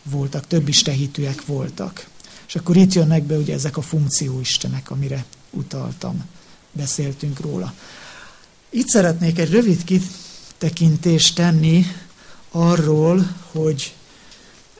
voltak, 0.03 0.47
több 0.47 0.69
hitűek 0.69 1.45
voltak. 1.47 2.09
És 2.49 2.55
akkor 2.55 2.77
itt 2.77 2.93
jönnek 2.93 3.23
be 3.23 3.37
ugye 3.37 3.55
ezek 3.55 3.77
a 3.77 3.83
funkcióistenek, 3.83 4.91
amire 4.91 5.25
utaltam, 5.51 6.25
beszéltünk 6.73 7.41
róla. 7.41 7.75
Itt 8.71 8.89
szeretnék 8.89 9.39
egy 9.39 9.51
rövid 9.51 9.85
kitekintést 9.85 11.35
tenni 11.35 11.87
arról, 12.53 13.37
hogy 13.51 13.95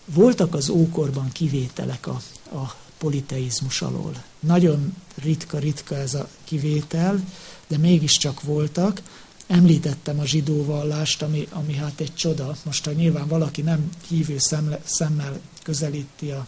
voltak 0.05 0.55
az 0.55 0.69
ókorban 0.69 1.33
kivételek 1.33 2.07
a, 2.07 2.21
a 2.55 2.75
politeizmus 2.99 3.83
alól. 3.83 4.23
Nagyon 4.41 4.97
ritka-ritka 5.23 5.97
ez 5.97 6.15
a 6.15 6.29
kivétel, 6.45 7.25
de 7.67 7.79
mégiscsak 7.79 8.43
voltak. 8.43 9.03
Említettem 9.47 10.19
a 10.19 10.25
zsidó 10.25 10.65
vallást, 10.65 11.23
ami, 11.23 11.49
ami 11.51 11.75
hát 11.75 12.01
egy 12.01 12.15
csoda. 12.15 12.57
Most, 12.65 12.85
ha 12.85 12.93
nyilván 12.93 13.29
valaki 13.29 13.63
nem 13.63 13.91
hívő 14.09 14.39
szemle, 14.39 14.81
szemmel 14.85 15.41
közelíti 15.63 16.31
a, 16.31 16.47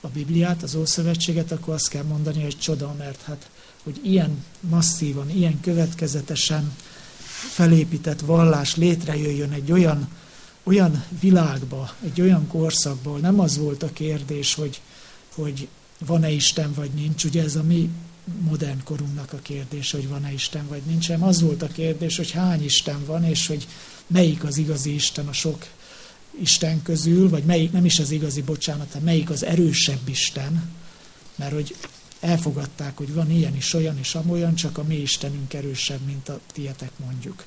a 0.00 0.08
Bibliát, 0.08 0.62
az 0.62 0.74
Ószövetséget, 0.74 1.52
akkor 1.52 1.74
azt 1.74 1.88
kell 1.88 2.02
mondani, 2.04 2.42
hogy 2.42 2.58
csoda, 2.58 2.94
mert 2.98 3.22
hát, 3.22 3.48
hogy 3.82 4.00
ilyen 4.02 4.44
masszívan, 4.60 5.30
ilyen 5.30 5.60
következetesen 5.60 6.76
felépített 7.50 8.20
vallás 8.20 8.76
létrejöjjön 8.76 9.52
egy 9.52 9.72
olyan 9.72 10.08
olyan 10.66 11.04
világba, 11.20 11.94
egy 12.04 12.20
olyan 12.20 12.46
korszakból 12.46 13.18
nem 13.18 13.40
az 13.40 13.58
volt 13.58 13.82
a 13.82 13.92
kérdés, 13.92 14.54
hogy, 14.54 14.80
hogy 15.34 15.68
van-e 15.98 16.30
Isten 16.30 16.72
vagy 16.74 16.90
nincs, 16.90 17.24
ugye 17.24 17.42
ez 17.42 17.56
a 17.56 17.62
mi 17.62 17.90
modern 18.40 18.84
korunknak 18.84 19.32
a 19.32 19.38
kérdés, 19.42 19.90
hogy 19.90 20.08
van-e 20.08 20.32
Isten 20.32 20.66
vagy 20.68 20.82
nincs, 20.86 21.06
hanem 21.06 21.22
az 21.22 21.40
volt 21.40 21.62
a 21.62 21.66
kérdés, 21.66 22.16
hogy 22.16 22.30
hány 22.30 22.64
Isten 22.64 23.04
van, 23.04 23.24
és 23.24 23.46
hogy 23.46 23.66
melyik 24.06 24.44
az 24.44 24.56
igazi 24.56 24.94
Isten 24.94 25.28
a 25.28 25.32
sok 25.32 25.66
Isten 26.40 26.82
közül, 26.82 27.28
vagy 27.28 27.44
melyik, 27.44 27.72
nem 27.72 27.84
is 27.84 27.98
az 27.98 28.10
igazi, 28.10 28.42
bocsánat, 28.42 28.96
melyik 29.04 29.30
az 29.30 29.44
erősebb 29.44 30.08
Isten, 30.08 30.70
mert 31.36 31.52
hogy 31.52 31.76
elfogadták, 32.20 32.96
hogy 32.96 33.12
van 33.12 33.30
ilyen 33.30 33.56
is, 33.56 33.74
olyan 33.74 33.98
is, 33.98 34.14
amolyan, 34.14 34.54
csak 34.54 34.78
a 34.78 34.82
mi 34.82 34.96
Istenünk 34.96 35.54
erősebb, 35.54 36.00
mint 36.06 36.28
a 36.28 36.40
tietek 36.52 36.90
mondjuk. 36.96 37.44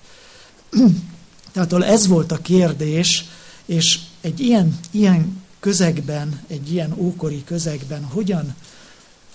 Tehát 1.68 1.90
ez 1.90 2.08
volt 2.08 2.32
a 2.32 2.38
kérdés, 2.38 3.26
és 3.66 4.00
egy 4.22 4.40
ilyen, 4.40 4.80
ilyen 4.92 5.44
közegben, 5.60 6.42
egy 6.48 6.72
ilyen 6.72 6.94
ókori 6.98 7.44
közegben 7.44 8.04
hogyan, 8.04 8.56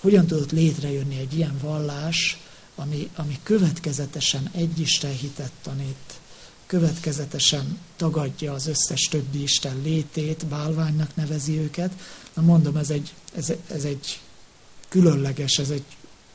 hogyan 0.01 0.25
tudott 0.25 0.51
létrejönni 0.51 1.19
egy 1.19 1.37
ilyen 1.37 1.57
vallás, 1.61 2.37
ami, 2.75 3.09
ami 3.15 3.39
következetesen 3.43 4.49
egy 4.51 4.79
Isten 4.79 5.11
hitet 5.11 5.51
tanít, 5.63 6.19
következetesen 6.65 7.77
tagadja 7.95 8.53
az 8.53 8.67
összes 8.67 9.01
többi 9.01 9.41
Isten 9.41 9.81
létét, 9.83 10.45
bálványnak 10.45 11.15
nevezi 11.15 11.59
őket. 11.59 11.91
Na 12.33 12.41
mondom, 12.41 12.77
ez 12.77 12.89
egy, 12.89 13.13
ez, 13.35 13.53
ez 13.67 13.83
egy 13.83 14.19
különleges, 14.89 15.57
ez 15.57 15.69
egy 15.69 15.85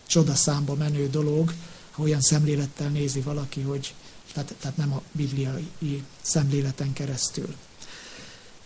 csodaszámba 0.06 0.74
menő 0.74 1.08
dolog, 1.08 1.52
ha 1.90 2.02
olyan 2.02 2.20
szemlélettel 2.20 2.88
nézi 2.88 3.20
valaki, 3.20 3.60
hogy, 3.60 3.94
tehát, 4.32 4.54
tehát 4.60 4.76
nem 4.76 4.92
a 4.92 5.02
bibliai 5.12 6.02
szemléleten 6.22 6.92
keresztül. 6.92 7.54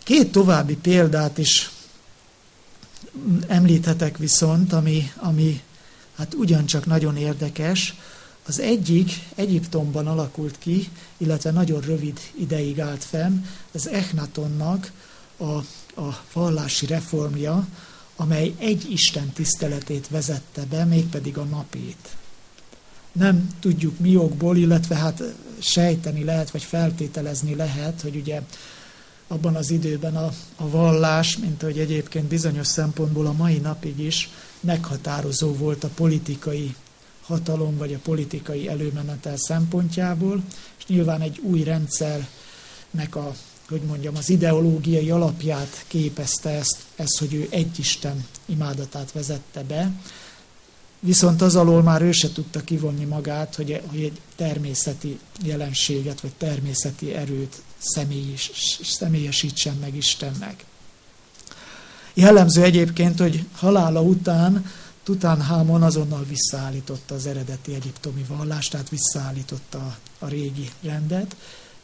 Két 0.03 0.31
további 0.31 0.75
példát 0.75 1.37
is 1.37 1.69
említhetek 3.47 4.17
viszont, 4.17 4.73
ami, 4.73 5.11
ami 5.15 5.61
hát 6.15 6.33
ugyancsak 6.33 6.85
nagyon 6.85 7.17
érdekes. 7.17 7.95
Az 8.47 8.59
egyik 8.59 9.11
Egyiptomban 9.35 10.07
alakult 10.07 10.57
ki, 10.57 10.89
illetve 11.17 11.51
nagyon 11.51 11.81
rövid 11.81 12.19
ideig 12.39 12.79
állt 12.79 13.03
fenn, 13.03 13.45
az 13.71 13.87
Echnatonnak 13.87 14.91
a, 15.37 15.51
a 16.01 16.23
vallási 16.33 16.85
reformja, 16.85 17.67
amely 18.15 18.53
egy 18.57 18.91
Isten 18.91 19.29
tiszteletét 19.29 20.07
vezette 20.07 20.65
be, 20.65 20.85
mégpedig 20.85 21.37
a 21.37 21.43
napét 21.43 22.15
nem 23.15 23.49
tudjuk 23.59 23.99
mi 23.99 24.15
okból, 24.15 24.57
illetve 24.57 24.95
hát 24.95 25.23
sejteni 25.59 26.23
lehet, 26.23 26.51
vagy 26.51 26.63
feltételezni 26.63 27.55
lehet, 27.55 28.01
hogy 28.01 28.15
ugye 28.15 28.41
abban 29.27 29.55
az 29.55 29.71
időben 29.71 30.15
a, 30.15 30.31
a 30.55 30.69
vallás, 30.69 31.37
mint 31.37 31.61
hogy 31.61 31.79
egyébként 31.79 32.25
bizonyos 32.25 32.67
szempontból 32.67 33.25
a 33.25 33.33
mai 33.33 33.57
napig 33.57 33.99
is 33.99 34.29
meghatározó 34.59 35.53
volt 35.53 35.83
a 35.83 35.89
politikai 35.95 36.75
hatalom, 37.21 37.77
vagy 37.77 37.93
a 37.93 37.99
politikai 38.03 38.67
előmenetel 38.67 39.37
szempontjából, 39.37 40.43
és 40.77 40.85
nyilván 40.85 41.21
egy 41.21 41.39
új 41.43 41.63
rendszernek 41.63 43.15
a, 43.15 43.35
hogy 43.69 43.81
mondjam, 43.81 44.15
az 44.15 44.29
ideológiai 44.29 45.09
alapját 45.09 45.83
képezte 45.87 46.49
ezt, 46.49 46.77
ez, 46.95 47.17
hogy 47.17 47.33
ő 47.33 47.47
egy 47.49 47.79
Isten 47.79 48.25
imádatát 48.45 49.11
vezette 49.11 49.63
be, 49.63 49.91
Viszont 51.05 51.41
az 51.41 51.55
alól 51.55 51.83
már 51.83 52.01
ő 52.01 52.11
se 52.11 52.31
tudta 52.31 52.59
kivonni 52.59 53.05
magát, 53.05 53.55
hogy, 53.55 53.81
hogy 53.87 54.03
egy 54.03 54.19
természeti 54.35 55.19
jelenséget, 55.43 56.21
vagy 56.21 56.31
természeti 56.37 57.13
erőt 57.13 57.61
személyes, 57.77 58.51
személyesítsen 58.83 59.75
meg 59.81 59.95
Istennek. 59.95 60.65
Jellemző 62.13 62.63
egyébként, 62.63 63.19
hogy 63.19 63.43
halála 63.53 64.01
után 64.01 64.65
Tutánhámon 65.03 65.83
azonnal 65.83 66.25
visszaállította 66.29 67.15
az 67.15 67.25
eredeti 67.25 67.73
egyiptomi 67.73 68.25
vallást, 68.27 68.71
tehát 68.71 68.89
visszaállította 68.89 69.97
a 70.19 70.27
régi 70.27 70.69
rendet, 70.81 71.35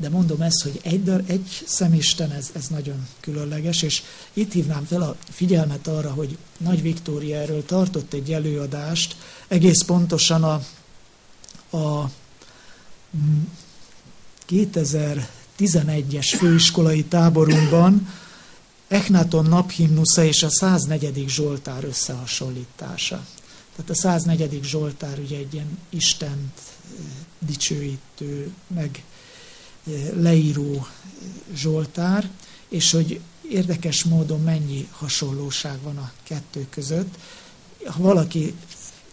de 0.01 0.09
mondom 0.09 0.41
ezt, 0.41 0.61
hogy 0.63 0.79
egy, 0.83 1.09
egy 1.25 1.63
szemisten, 1.65 2.31
ez, 2.31 2.49
ez 2.53 2.67
nagyon 2.67 3.07
különleges, 3.19 3.81
és 3.81 4.01
itt 4.33 4.51
hívnám 4.51 4.85
fel 4.85 5.01
a 5.01 5.15
figyelmet 5.29 5.87
arra, 5.87 6.09
hogy 6.09 6.37
Nagy 6.57 6.81
Viktória 6.81 7.37
erről 7.37 7.65
tartott 7.65 8.13
egy 8.13 8.31
előadást, 8.31 9.15
egész 9.47 9.81
pontosan 9.81 10.43
a, 10.43 10.61
a 11.77 12.09
2011-es 14.49 16.33
főiskolai 16.37 17.03
táborunkban 17.03 18.07
Echnaton 18.87 19.45
naphimnusza 19.45 20.23
és 20.23 20.43
a 20.43 20.49
104. 20.49 21.25
Zsoltár 21.27 21.83
összehasonlítása. 21.83 23.25
Tehát 23.75 23.91
a 23.91 23.95
104. 23.95 24.59
Zsoltár 24.63 25.19
ugye 25.19 25.37
egy 25.37 25.53
ilyen 25.53 25.77
Istent 25.89 26.51
eh, 26.57 27.03
dicsőítő, 27.39 28.51
meg 28.67 29.03
leíró 30.13 30.87
Zsoltár, 31.55 32.29
és 32.69 32.91
hogy 32.91 33.19
érdekes 33.49 34.03
módon 34.03 34.41
mennyi 34.41 34.87
hasonlóság 34.91 35.81
van 35.81 35.97
a 35.97 36.11
kettő 36.23 36.67
között. 36.69 37.15
Ha 37.85 38.01
valaki 38.01 38.55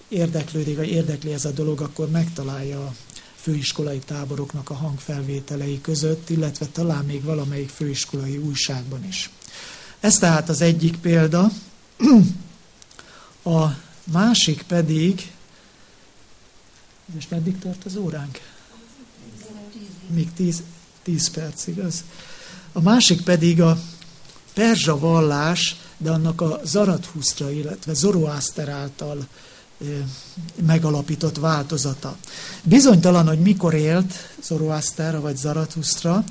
érdeklődik, 0.08 0.76
vagy 0.76 0.88
érdekli 0.88 1.32
ez 1.32 1.44
a 1.44 1.50
dolog, 1.50 1.80
akkor 1.80 2.10
megtalálja 2.10 2.80
a 2.86 2.94
főiskolai 3.34 3.98
táboroknak 3.98 4.70
a 4.70 4.74
hangfelvételei 4.74 5.80
között, 5.80 6.30
illetve 6.30 6.66
talán 6.66 7.04
még 7.04 7.22
valamelyik 7.22 7.68
főiskolai 7.68 8.36
újságban 8.36 9.04
is. 9.04 9.30
Ez 10.00 10.18
tehát 10.18 10.48
az 10.48 10.60
egyik 10.60 10.96
példa. 10.96 11.50
A 13.42 13.66
másik 14.04 14.62
pedig, 14.62 15.32
és 17.16 17.28
meddig 17.28 17.58
tart 17.58 17.84
az 17.84 17.96
óránk? 17.96 18.40
Még 20.08 20.32
10, 20.32 20.62
10 21.02 21.30
percig 21.30 21.78
az. 21.78 22.04
A 22.72 22.80
másik 22.80 23.20
pedig 23.22 23.60
a 23.60 23.78
perzsa 24.54 24.98
vallás, 24.98 25.76
de 25.96 26.10
annak 26.10 26.40
a 26.40 26.60
Zarathusztra, 26.64 27.50
illetve 27.50 27.94
Zoroaster 27.94 28.68
által 28.68 29.26
megalapított 30.66 31.38
változata. 31.38 32.16
Bizonytalan, 32.62 33.26
hogy 33.26 33.40
mikor 33.40 33.74
élt 33.74 34.12
Zoroaster 34.42 35.20
vagy 35.20 35.36
Zarathustra, 35.36 36.24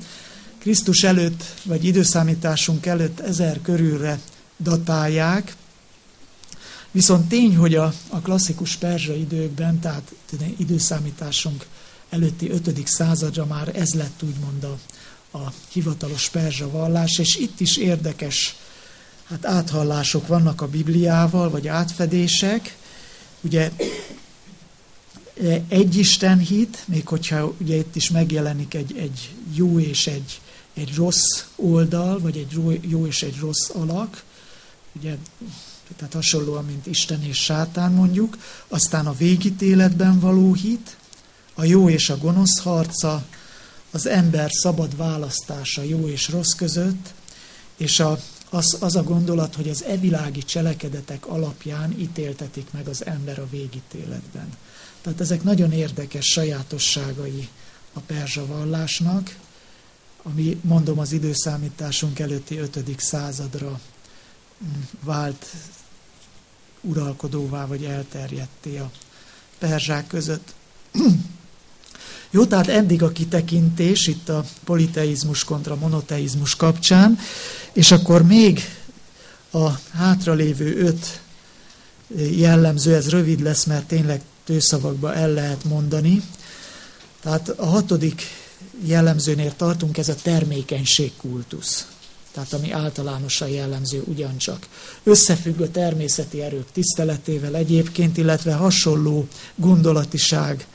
Krisztus 0.58 1.04
előtt, 1.04 1.44
vagy 1.64 1.84
időszámításunk 1.84 2.86
előtt 2.86 3.20
ezer 3.20 3.60
körülre 3.62 4.20
datálják, 4.58 5.56
Viszont 6.90 7.28
tény, 7.28 7.56
hogy 7.56 7.74
a, 7.74 7.92
a 8.08 8.20
klasszikus 8.20 8.76
perzsa 8.76 9.14
időkben, 9.14 9.80
tehát 9.80 10.12
időszámításunk 10.56 11.66
előtti 12.10 12.50
5. 12.50 12.86
századra 12.86 13.46
már 13.46 13.76
ez 13.76 13.94
lett 13.94 14.22
úgymond 14.22 14.64
a, 14.64 14.78
a 15.38 15.52
hivatalos 15.68 16.28
perzsa 16.28 16.70
vallás, 16.70 17.18
és 17.18 17.36
itt 17.36 17.60
is 17.60 17.76
érdekes 17.76 18.56
hát 19.24 19.44
áthallások 19.44 20.26
vannak 20.26 20.60
a 20.60 20.68
Bibliával, 20.68 21.50
vagy 21.50 21.68
átfedések. 21.68 22.76
Ugye 23.40 23.72
egy 25.68 25.96
Isten 25.96 26.38
hit, 26.38 26.82
még 26.86 27.06
hogyha 27.06 27.54
ugye 27.60 27.76
itt 27.76 27.96
is 27.96 28.10
megjelenik 28.10 28.74
egy, 28.74 28.96
egy 28.96 29.34
jó 29.54 29.78
és 29.78 30.06
egy, 30.06 30.40
egy 30.74 30.94
rossz 30.94 31.44
oldal, 31.56 32.20
vagy 32.20 32.36
egy 32.36 32.80
jó 32.80 33.06
és 33.06 33.22
egy 33.22 33.38
rossz 33.38 33.70
alak, 33.74 34.22
ugye, 34.92 35.16
tehát 35.96 36.14
hasonlóan, 36.14 36.64
mint 36.64 36.86
Isten 36.86 37.22
és 37.22 37.36
sátán 37.36 37.92
mondjuk, 37.92 38.38
aztán 38.68 39.06
a 39.06 39.16
végítéletben 39.16 40.20
való 40.20 40.54
hit, 40.54 40.96
a 41.58 41.64
jó 41.64 41.88
és 41.88 42.10
a 42.10 42.18
gonosz 42.18 42.58
harca, 42.58 43.24
az 43.90 44.06
ember 44.06 44.50
szabad 44.50 44.96
választása 44.96 45.82
jó 45.82 46.08
és 46.08 46.28
rossz 46.28 46.52
között, 46.52 47.14
és 47.76 48.00
a, 48.00 48.18
az, 48.50 48.76
az 48.80 48.96
a 48.96 49.02
gondolat, 49.02 49.54
hogy 49.54 49.68
az 49.68 49.84
evilági 49.84 50.42
cselekedetek 50.42 51.26
alapján 51.26 51.98
ítéltetik 51.98 52.66
meg 52.70 52.88
az 52.88 53.06
ember 53.06 53.38
a 53.38 53.48
végítéletben. 53.50 54.48
Tehát 55.00 55.20
ezek 55.20 55.42
nagyon 55.42 55.72
érdekes 55.72 56.26
sajátosságai 56.26 57.48
a 57.92 58.00
perzsa 58.00 58.46
vallásnak, 58.46 59.36
ami 60.22 60.60
mondom 60.62 60.98
az 60.98 61.12
időszámításunk 61.12 62.18
előtti 62.18 62.58
5. 62.58 62.94
századra 62.96 63.80
mm, 64.64 64.80
vált 65.04 65.46
uralkodóvá 66.80 67.66
vagy 67.66 67.84
elterjedté 67.84 68.78
a 68.78 68.90
perzsák 69.58 70.06
között. 70.06 70.54
Jó, 72.30 72.44
tehát 72.44 72.68
eddig 72.68 73.02
a 73.02 73.12
kitekintés 73.12 74.06
itt 74.06 74.28
a 74.28 74.44
politeizmus 74.64 75.44
kontra 75.44 75.76
monoteizmus 75.76 76.56
kapcsán, 76.56 77.18
és 77.72 77.90
akkor 77.90 78.22
még 78.22 78.60
a 79.52 79.68
hátralévő 79.92 80.76
öt 80.76 81.20
jellemző, 82.30 82.94
ez 82.94 83.10
rövid 83.10 83.40
lesz, 83.40 83.64
mert 83.64 83.86
tényleg 83.86 84.20
tőszavakba 84.44 85.14
el 85.14 85.30
lehet 85.30 85.64
mondani. 85.64 86.22
Tehát 87.20 87.48
a 87.48 87.66
hatodik 87.66 88.22
jellemzőnél 88.84 89.56
tartunk, 89.56 89.98
ez 89.98 90.08
a 90.08 90.14
termékenységkultusz. 90.22 91.86
Tehát 92.32 92.52
ami 92.52 92.72
általánosan 92.72 93.48
jellemző 93.48 94.02
ugyancsak. 94.06 94.66
Összefügg 95.02 95.60
a 95.60 95.70
természeti 95.70 96.42
erők 96.42 96.72
tiszteletével 96.72 97.56
egyébként, 97.56 98.16
illetve 98.16 98.54
hasonló 98.54 99.28
gondolatiság 99.54 100.66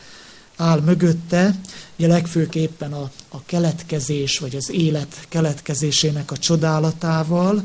áll 0.55 0.79
mögötte, 0.79 1.55
ugye 1.95 2.07
legfőképpen 2.07 2.93
a, 2.93 3.11
a 3.29 3.43
keletkezés, 3.45 4.39
vagy 4.39 4.55
az 4.55 4.71
élet 4.71 5.25
keletkezésének 5.29 6.31
a 6.31 6.37
csodálatával, 6.37 7.63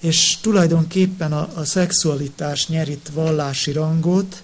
és 0.00 0.36
tulajdonképpen 0.40 1.32
a, 1.32 1.48
a 1.54 1.64
szexualitás 1.64 2.68
nyerit 2.68 3.10
vallási 3.14 3.72
rangot, 3.72 4.42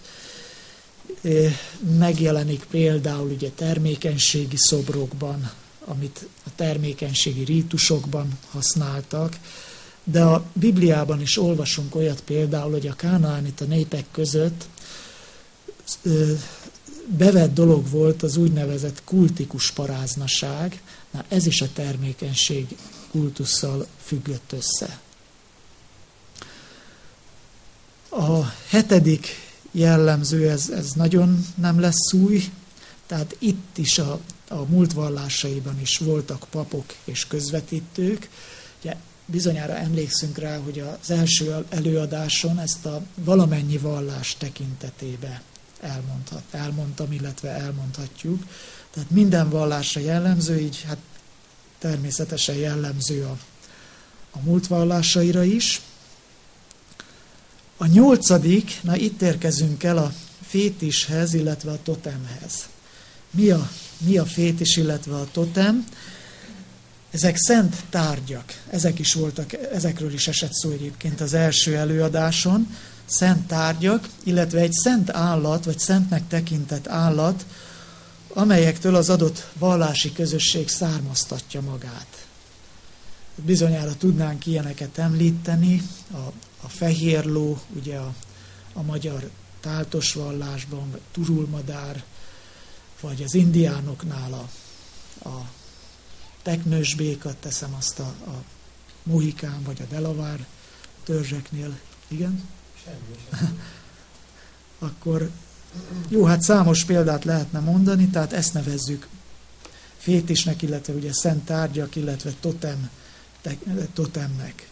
megjelenik 1.99 2.65
például 2.71 3.31
ugye 3.31 3.51
termékenységi 3.55 4.57
szobrokban, 4.57 5.51
amit 5.85 6.29
a 6.47 6.49
termékenységi 6.57 7.45
rítusokban 7.45 8.39
használtak, 8.51 9.39
de 10.05 10.23
a 10.23 10.45
Bibliában 10.53 11.21
is 11.21 11.39
olvasunk 11.39 11.95
olyat 11.95 12.21
például, 12.21 12.71
hogy 12.71 12.87
a 12.87 12.95
kánaánita 12.95 13.65
népek 13.65 14.05
között 14.13 14.65
bevett 17.07 17.55
dolog 17.55 17.91
volt 17.91 18.23
az 18.23 18.37
úgynevezett 18.37 19.05
kultikus 19.05 19.71
paráznaság, 19.71 20.83
na 21.11 21.25
ez 21.29 21.47
is 21.47 21.61
a 21.61 21.73
termékenység 21.73 22.77
kultusszal 23.11 23.87
függött 24.03 24.53
össze. 24.53 25.01
A 28.09 28.45
hetedik 28.69 29.27
jellemző, 29.71 30.51
ez, 30.51 30.69
ez 30.69 30.91
nagyon 30.93 31.47
nem 31.55 31.81
lesz 31.81 32.13
új, 32.13 32.45
tehát 33.07 33.37
itt 33.39 33.79
is 33.79 33.99
a, 33.99 34.21
a 34.49 34.65
múlt 34.65 34.93
vallásaiban 34.93 35.81
is 35.81 35.99
voltak 35.99 36.47
papok 36.51 36.95
és 37.05 37.27
közvetítők. 37.27 38.29
Ugye 38.81 38.97
bizonyára 39.27 39.77
emlékszünk 39.77 40.39
rá, 40.39 40.59
hogy 40.59 40.79
az 40.79 41.11
első 41.11 41.65
előadáson 41.69 42.59
ezt 42.59 42.87
a 42.87 43.03
valamennyi 43.15 43.79
vallás 43.79 44.37
tekintetébe 44.39 45.43
elmondhat, 45.81 46.43
elmondtam, 46.51 47.13
illetve 47.13 47.49
elmondhatjuk. 47.49 48.43
Tehát 48.91 49.11
minden 49.11 49.51
vallásra 49.51 50.01
jellemző, 50.01 50.59
így 50.59 50.85
hát 50.87 50.99
természetesen 51.79 52.55
jellemző 52.55 53.23
a, 53.23 53.39
a 54.31 54.39
múlt 54.43 54.67
vallásaira 54.67 55.43
is. 55.43 55.81
A 57.77 57.87
nyolcadik, 57.87 58.79
na 58.83 58.97
itt 58.97 59.23
érkezünk 59.23 59.83
el 59.83 59.99
a 59.99 60.13
fétishez, 60.47 61.35
illetve 61.35 61.71
a 61.71 61.83
totemhez. 61.83 62.69
Mi 63.31 63.51
a, 63.51 63.71
mi 63.99 64.19
a 64.19 64.25
fétis, 64.25 64.77
illetve 64.77 65.15
a 65.15 65.29
totem? 65.33 65.87
Ezek 67.11 67.37
szent 67.37 67.77
tárgyak. 67.91 68.63
Ezek 68.71 68.99
is 68.99 69.13
voltak, 69.13 69.53
ezekről 69.53 70.13
is 70.13 70.29
esett 70.29 70.53
szó 70.53 70.71
egyébként 70.71 71.21
az 71.21 71.35
első 71.35 71.77
előadáson 71.77 72.77
szent 73.05 73.47
tárgyak, 73.47 74.09
illetve 74.23 74.61
egy 74.61 74.73
szent 74.73 75.11
állat, 75.11 75.65
vagy 75.65 75.79
szentnek 75.79 76.29
tekintett 76.29 76.89
állat, 76.89 77.47
amelyektől 78.29 78.95
az 78.95 79.11
adott 79.11 79.49
vallási 79.59 80.13
közösség 80.13 80.69
származtatja 80.69 81.61
magát. 81.61 82.27
Bizonyára 83.35 83.97
tudnánk 83.97 84.47
ilyeneket 84.47 84.99
említeni, 84.99 85.83
a, 86.13 86.33
a 86.63 86.69
fehér 86.69 87.25
ló, 87.25 87.61
ugye 87.77 87.97
a, 87.97 88.15
a 88.73 88.83
magyar 88.83 89.31
táltos 89.61 90.13
vallásban, 90.13 90.91
vagy 90.91 91.01
turulmadár, 91.13 92.05
vagy 93.01 93.23
az 93.23 93.35
indiánoknál 93.35 94.33
a, 94.33 94.49
a 95.29 95.49
teknős 96.43 96.95
békat, 96.95 97.37
teszem 97.37 97.75
azt 97.75 97.99
a, 97.99 98.15
a 98.27 98.43
mohikán, 99.03 99.63
vagy 99.63 99.81
a 99.81 99.95
delavár 99.95 100.47
törzseknél. 101.05 101.79
Igen? 102.09 102.49
Akkor 104.79 105.31
jó, 106.09 106.25
hát 106.25 106.43
számos 106.43 106.85
példát 106.85 107.25
lehetne 107.25 107.59
mondani, 107.59 108.09
tehát 108.09 108.33
ezt 108.33 108.55
nevezzük 108.55 109.09
fétisnek, 109.99 110.63
illetve 110.63 110.93
ugye 110.93 111.13
szent 111.13 111.45
tárgyak, 111.45 111.97
illetve 111.97 112.33
totem, 112.41 112.91
te, 113.41 113.57
totemnek. 113.93 114.69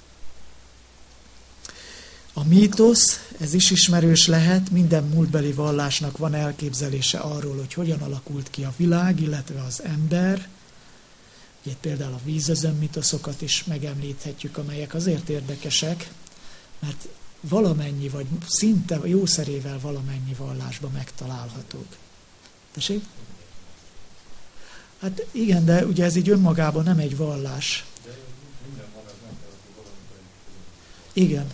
A 2.32 2.44
mítosz, 2.44 3.30
ez 3.40 3.54
is 3.54 3.70
ismerős 3.70 4.26
lehet, 4.26 4.70
minden 4.70 5.04
múltbeli 5.04 5.52
vallásnak 5.52 6.18
van 6.18 6.34
elképzelése 6.34 7.18
arról, 7.18 7.56
hogy 7.56 7.74
hogyan 7.74 8.00
alakult 8.00 8.50
ki 8.50 8.64
a 8.64 8.72
világ, 8.76 9.20
illetve 9.20 9.62
az 9.62 9.82
ember. 9.82 10.48
Ugye 11.64 11.74
például 11.80 12.12
a 12.12 12.20
vízözön 12.24 12.76
mitoszokat 12.76 13.42
is 13.42 13.64
megemlíthetjük, 13.64 14.56
amelyek 14.56 14.94
azért 14.94 15.28
érdekesek, 15.28 16.10
mert 16.78 17.08
valamennyi, 17.48 18.08
vagy 18.08 18.26
szinte 18.48 19.00
jószerével 19.04 19.78
valamennyi 19.80 20.34
vallásban 20.38 20.90
megtalálhatók. 20.92 21.86
Tessék? 22.72 23.04
Hát 25.00 25.26
igen, 25.30 25.64
de 25.64 25.86
ugye 25.86 26.04
ez 26.04 26.16
így 26.16 26.28
önmagában 26.28 26.84
nem 26.84 26.98
egy 26.98 27.16
vallás. 27.16 27.84
Igen. 31.12 31.46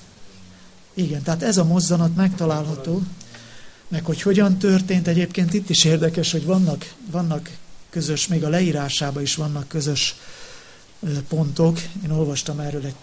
Igen, 0.94 1.22
tehát 1.22 1.42
ez 1.42 1.56
a 1.56 1.64
mozzanat 1.64 2.16
megtalálható, 2.16 3.02
meg 3.88 4.04
hogy 4.04 4.22
hogyan 4.22 4.58
történt. 4.58 5.08
Egyébként 5.08 5.54
itt 5.54 5.70
is 5.70 5.84
érdekes, 5.84 6.32
hogy 6.32 6.44
vannak, 6.44 6.94
vannak 7.10 7.50
közös, 7.90 8.26
még 8.26 8.44
a 8.44 8.48
leírásában 8.48 9.22
is 9.22 9.34
vannak 9.34 9.68
közös 9.68 10.14
pontok. 11.28 11.80
Én 12.04 12.10
olvastam 12.10 12.60
erről 12.60 12.84
egy, 12.84 12.94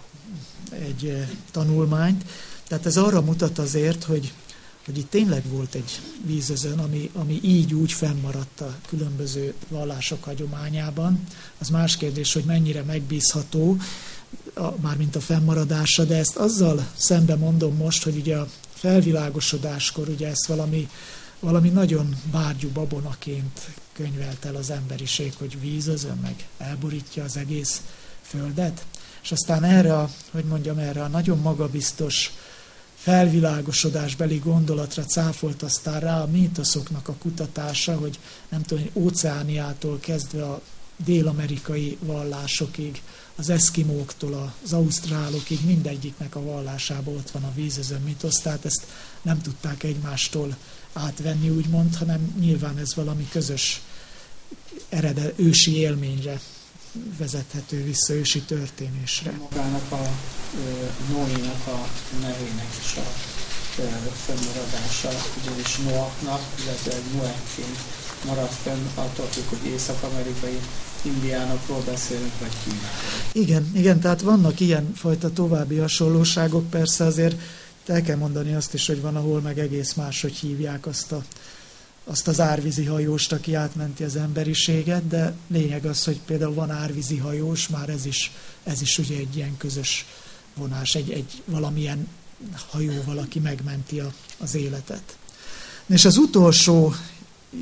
egy 0.69 1.25
tanulmányt, 1.51 2.25
tehát 2.67 2.85
ez 2.85 2.97
arra 2.97 3.21
mutat 3.21 3.57
azért, 3.57 4.03
hogy, 4.03 4.33
hogy 4.85 4.97
itt 4.97 5.09
tényleg 5.09 5.43
volt 5.49 5.75
egy 5.75 5.99
vízözön, 6.25 6.79
ami, 6.79 7.09
ami 7.13 7.39
így 7.43 7.73
úgy 7.73 7.91
fennmaradt 7.91 8.61
a 8.61 8.75
különböző 8.87 9.53
vallások 9.69 10.23
hagyományában. 10.23 11.23
Az 11.57 11.69
más 11.69 11.97
kérdés, 11.97 12.33
hogy 12.33 12.43
mennyire 12.43 12.83
megbízható, 12.83 13.77
a, 14.53 14.79
mármint 14.81 15.15
a 15.15 15.19
fennmaradása, 15.21 16.03
de 16.03 16.17
ezt 16.17 16.35
azzal 16.35 16.87
szembe 16.95 17.35
mondom 17.35 17.75
most, 17.75 18.03
hogy 18.03 18.17
ugye 18.17 18.37
a 18.37 18.47
felvilágosodáskor 18.73 20.09
ugye 20.09 20.27
ezt 20.27 20.45
valami, 20.45 20.89
valami 21.39 21.69
nagyon 21.69 22.15
bárgyú 22.31 22.69
babonaként 22.69 23.59
könyvelt 23.93 24.45
el 24.45 24.55
az 24.55 24.69
emberiség, 24.69 25.33
hogy 25.37 25.59
vízözön, 25.59 26.17
meg 26.21 26.47
elborítja 26.57 27.23
az 27.23 27.37
egész 27.37 27.81
földet. 28.21 28.85
És 29.23 29.31
aztán 29.31 29.63
erre, 29.63 30.09
hogy 30.31 30.43
mondjam, 30.43 30.77
erre 30.77 31.03
a 31.03 31.07
nagyon 31.07 31.37
magabiztos 31.37 32.31
felvilágosodásbeli 33.05 34.37
gondolatra 34.37 35.03
cáfolt 35.03 35.61
aztán 35.63 35.99
rá 35.99 36.21
a 36.21 36.27
mítoszoknak 36.27 37.07
a 37.07 37.13
kutatása, 37.13 37.97
hogy 37.97 38.19
nem 38.49 38.61
tudom, 38.61 38.83
hogy 38.83 39.03
óceániától 39.03 39.99
kezdve 39.99 40.43
a 40.43 40.61
dél-amerikai 41.05 41.97
vallásokig, 41.99 43.01
az 43.35 43.49
eszkimóktól 43.49 44.53
az 44.63 44.73
ausztrálokig, 44.73 45.65
mindegyiknek 45.65 46.35
a 46.35 46.43
vallásában 46.43 47.15
ott 47.15 47.31
van 47.31 47.43
a 47.43 47.53
vízözön 47.55 48.01
mitosz, 48.01 48.41
tehát 48.41 48.65
ezt 48.65 48.85
nem 49.21 49.41
tudták 49.41 49.83
egymástól 49.83 50.55
átvenni, 50.93 51.49
úgymond, 51.49 51.95
hanem 51.95 52.35
nyilván 52.39 52.77
ez 52.77 52.95
valami 52.95 53.27
közös 53.31 53.81
erede, 54.89 55.33
ősi 55.35 55.75
élményre 55.75 56.41
vezethető 57.17 57.83
vissza, 57.83 58.13
ősi 58.13 58.41
történésre. 58.41 59.31
Magának 59.49 59.91
a 59.91 60.09
Noénak 61.11 61.67
a 61.67 61.87
nevének 62.21 62.69
is 62.83 62.97
a 62.97 63.07
fennmaradása, 64.25 65.09
ugyanis 65.41 65.77
Noaknak, 65.77 66.41
illetve 66.63 66.93
Noekként 67.17 67.77
maradt 68.25 68.53
fenn, 68.63 68.85
attól 68.95 69.25
függ, 69.25 69.59
hogy 69.59 69.71
észak-amerikai 69.71 70.59
indiánokról 71.01 71.83
beszélünk, 71.85 72.31
vagy 72.39 72.51
Kínáról. 72.63 72.89
Igen, 73.31 73.71
igen, 73.73 73.99
tehát 73.99 74.21
vannak 74.21 74.59
ilyen 74.59 74.93
fajta 74.95 75.31
további 75.31 75.77
hasonlóságok, 75.77 76.69
persze 76.69 77.03
azért 77.03 77.35
el 77.85 78.01
kell 78.01 78.17
mondani 78.17 78.55
azt 78.55 78.73
is, 78.73 78.87
hogy 78.87 79.01
van, 79.01 79.15
ahol 79.15 79.41
meg 79.41 79.59
egész 79.59 79.93
máshogy 79.93 80.35
hívják 80.35 80.85
azt, 80.85 81.11
a, 81.11 81.23
azt 82.05 82.27
az 82.27 82.39
árvízi 82.39 82.85
hajóst, 82.85 83.31
aki 83.31 83.53
átmenti 83.53 84.03
az 84.03 84.15
emberiséget, 84.15 85.07
de 85.07 85.33
lényeg 85.47 85.85
az, 85.85 86.03
hogy 86.03 86.19
például 86.25 86.53
van 86.53 86.71
árvízi 86.71 87.17
hajós, 87.17 87.67
már 87.67 87.89
ez 87.89 88.05
is, 88.05 88.31
ez 88.63 88.81
is 88.81 88.97
ugye 88.97 89.17
egy 89.17 89.35
ilyen 89.35 89.57
közös 89.57 90.05
vonás, 90.55 90.95
egy, 90.95 91.11
egy 91.11 91.41
valamilyen 91.45 92.07
hajóval, 92.69 93.17
aki 93.17 93.39
megmenti 93.39 93.99
a, 93.99 94.13
az 94.37 94.55
életet. 94.55 95.17
És 95.85 96.05
az 96.05 96.17
utolsó 96.17 96.93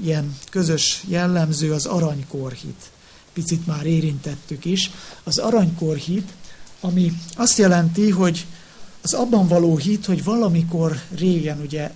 ilyen 0.04 0.38
közös 0.50 1.04
jellemző 1.08 1.74
az 1.74 1.86
aranykorhit. 1.86 2.92
Picit 3.34 3.68
már 3.68 3.86
érintettük 3.86 4.66
is. 4.66 4.92
Az 5.24 5.38
aranykorhit, 5.38 6.34
ami 6.82 7.14
azt 7.36 7.58
jelenti, 7.58 8.10
hogy 8.10 8.46
az 9.02 9.14
abban 9.14 9.48
való 9.48 9.78
hit, 9.78 10.06
hogy 10.06 10.24
valamikor 10.24 11.02
régen 11.16 11.60
ugye 11.60 11.92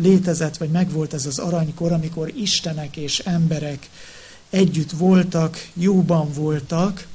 létezett, 0.00 0.56
vagy 0.56 0.70
megvolt 0.70 1.14
ez 1.14 1.26
az 1.26 1.38
aranykor, 1.38 1.92
amikor 1.92 2.32
istenek 2.36 2.96
és 2.96 3.18
emberek 3.18 3.88
együtt 4.50 4.90
voltak, 4.90 5.68
jóban 5.74 6.32
voltak, 6.32 7.06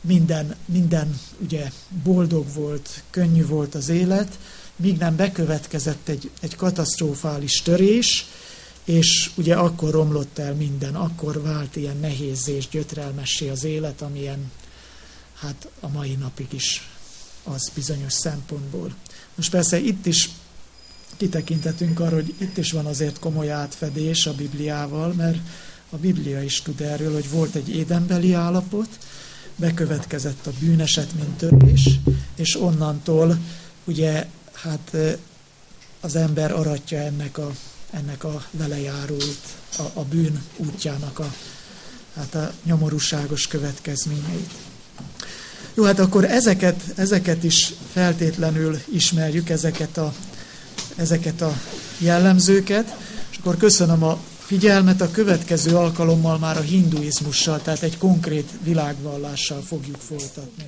minden, 0.00 0.54
minden 0.64 1.20
ugye 1.40 1.70
boldog 2.02 2.52
volt, 2.54 3.02
könnyű 3.10 3.46
volt 3.46 3.74
az 3.74 3.88
élet, 3.88 4.38
míg 4.76 4.98
nem 4.98 5.16
bekövetkezett 5.16 6.08
egy, 6.08 6.30
egy 6.40 6.56
katasztrofális 6.56 7.62
törés, 7.62 8.26
és 8.84 9.30
ugye 9.34 9.54
akkor 9.54 9.90
romlott 9.90 10.38
el 10.38 10.54
minden, 10.54 10.94
akkor 10.94 11.42
vált 11.42 11.76
ilyen 11.76 11.96
nehéz 11.96 12.48
és 12.48 12.68
gyötrelmessé 12.68 13.48
az 13.48 13.64
élet, 13.64 14.02
amilyen 14.02 14.50
hát 15.34 15.68
a 15.80 15.88
mai 15.88 16.14
napig 16.14 16.52
is 16.52 16.88
az 17.44 17.70
bizonyos 17.74 18.12
szempontból. 18.12 18.94
Most 19.34 19.50
persze 19.50 19.78
itt 19.78 20.06
is 20.06 20.30
kitekintetünk 21.16 22.00
arra, 22.00 22.14
hogy 22.14 22.34
itt 22.38 22.58
is 22.58 22.72
van 22.72 22.86
azért 22.86 23.18
komoly 23.18 23.50
átfedés 23.50 24.26
a 24.26 24.34
Bibliával, 24.34 25.12
mert 25.12 25.38
a 25.90 25.96
Biblia 25.96 26.42
is 26.42 26.62
tud 26.62 26.80
erről, 26.80 27.12
hogy 27.12 27.30
volt 27.30 27.54
egy 27.54 27.68
édenbeli 27.68 28.32
állapot, 28.32 28.88
bekövetkezett 29.56 30.46
a 30.46 30.50
bűneset, 30.58 31.14
mint 31.14 31.36
törés, 31.36 31.90
és 32.36 32.60
onnantól 32.60 33.38
ugye 33.84 34.26
hát 34.52 34.96
az 36.00 36.16
ember 36.16 36.52
aratja 36.52 36.98
ennek 36.98 37.38
a, 37.38 37.50
ennek 37.90 38.24
a 38.24 38.44
velejáróit, 38.50 39.42
a, 39.78 39.82
a 39.94 40.04
bűn 40.04 40.42
útjának 40.56 41.18
a, 41.18 41.34
hát 42.16 42.34
a 42.34 42.52
nyomorúságos 42.64 43.46
következményeit. 43.46 44.50
Jó, 45.74 45.84
hát 45.84 45.98
akkor 45.98 46.24
ezeket, 46.24 46.82
ezeket 46.96 47.44
is 47.44 47.72
feltétlenül 47.92 48.80
ismerjük, 48.92 49.48
ezeket 49.48 49.96
a, 49.96 50.14
ezeket 50.96 51.40
a 51.40 51.52
jellemzőket, 51.98 52.96
és 53.30 53.36
akkor 53.36 53.56
köszönöm 53.56 54.02
a 54.02 54.18
figyelmet, 54.38 55.00
a 55.00 55.10
következő 55.10 55.76
alkalommal 55.76 56.38
már 56.38 56.56
a 56.56 56.60
hinduizmussal, 56.60 57.62
tehát 57.62 57.82
egy 57.82 57.98
konkrét 57.98 58.50
világvallással 58.62 59.60
fogjuk 59.60 59.96
folytatni. 59.96 60.64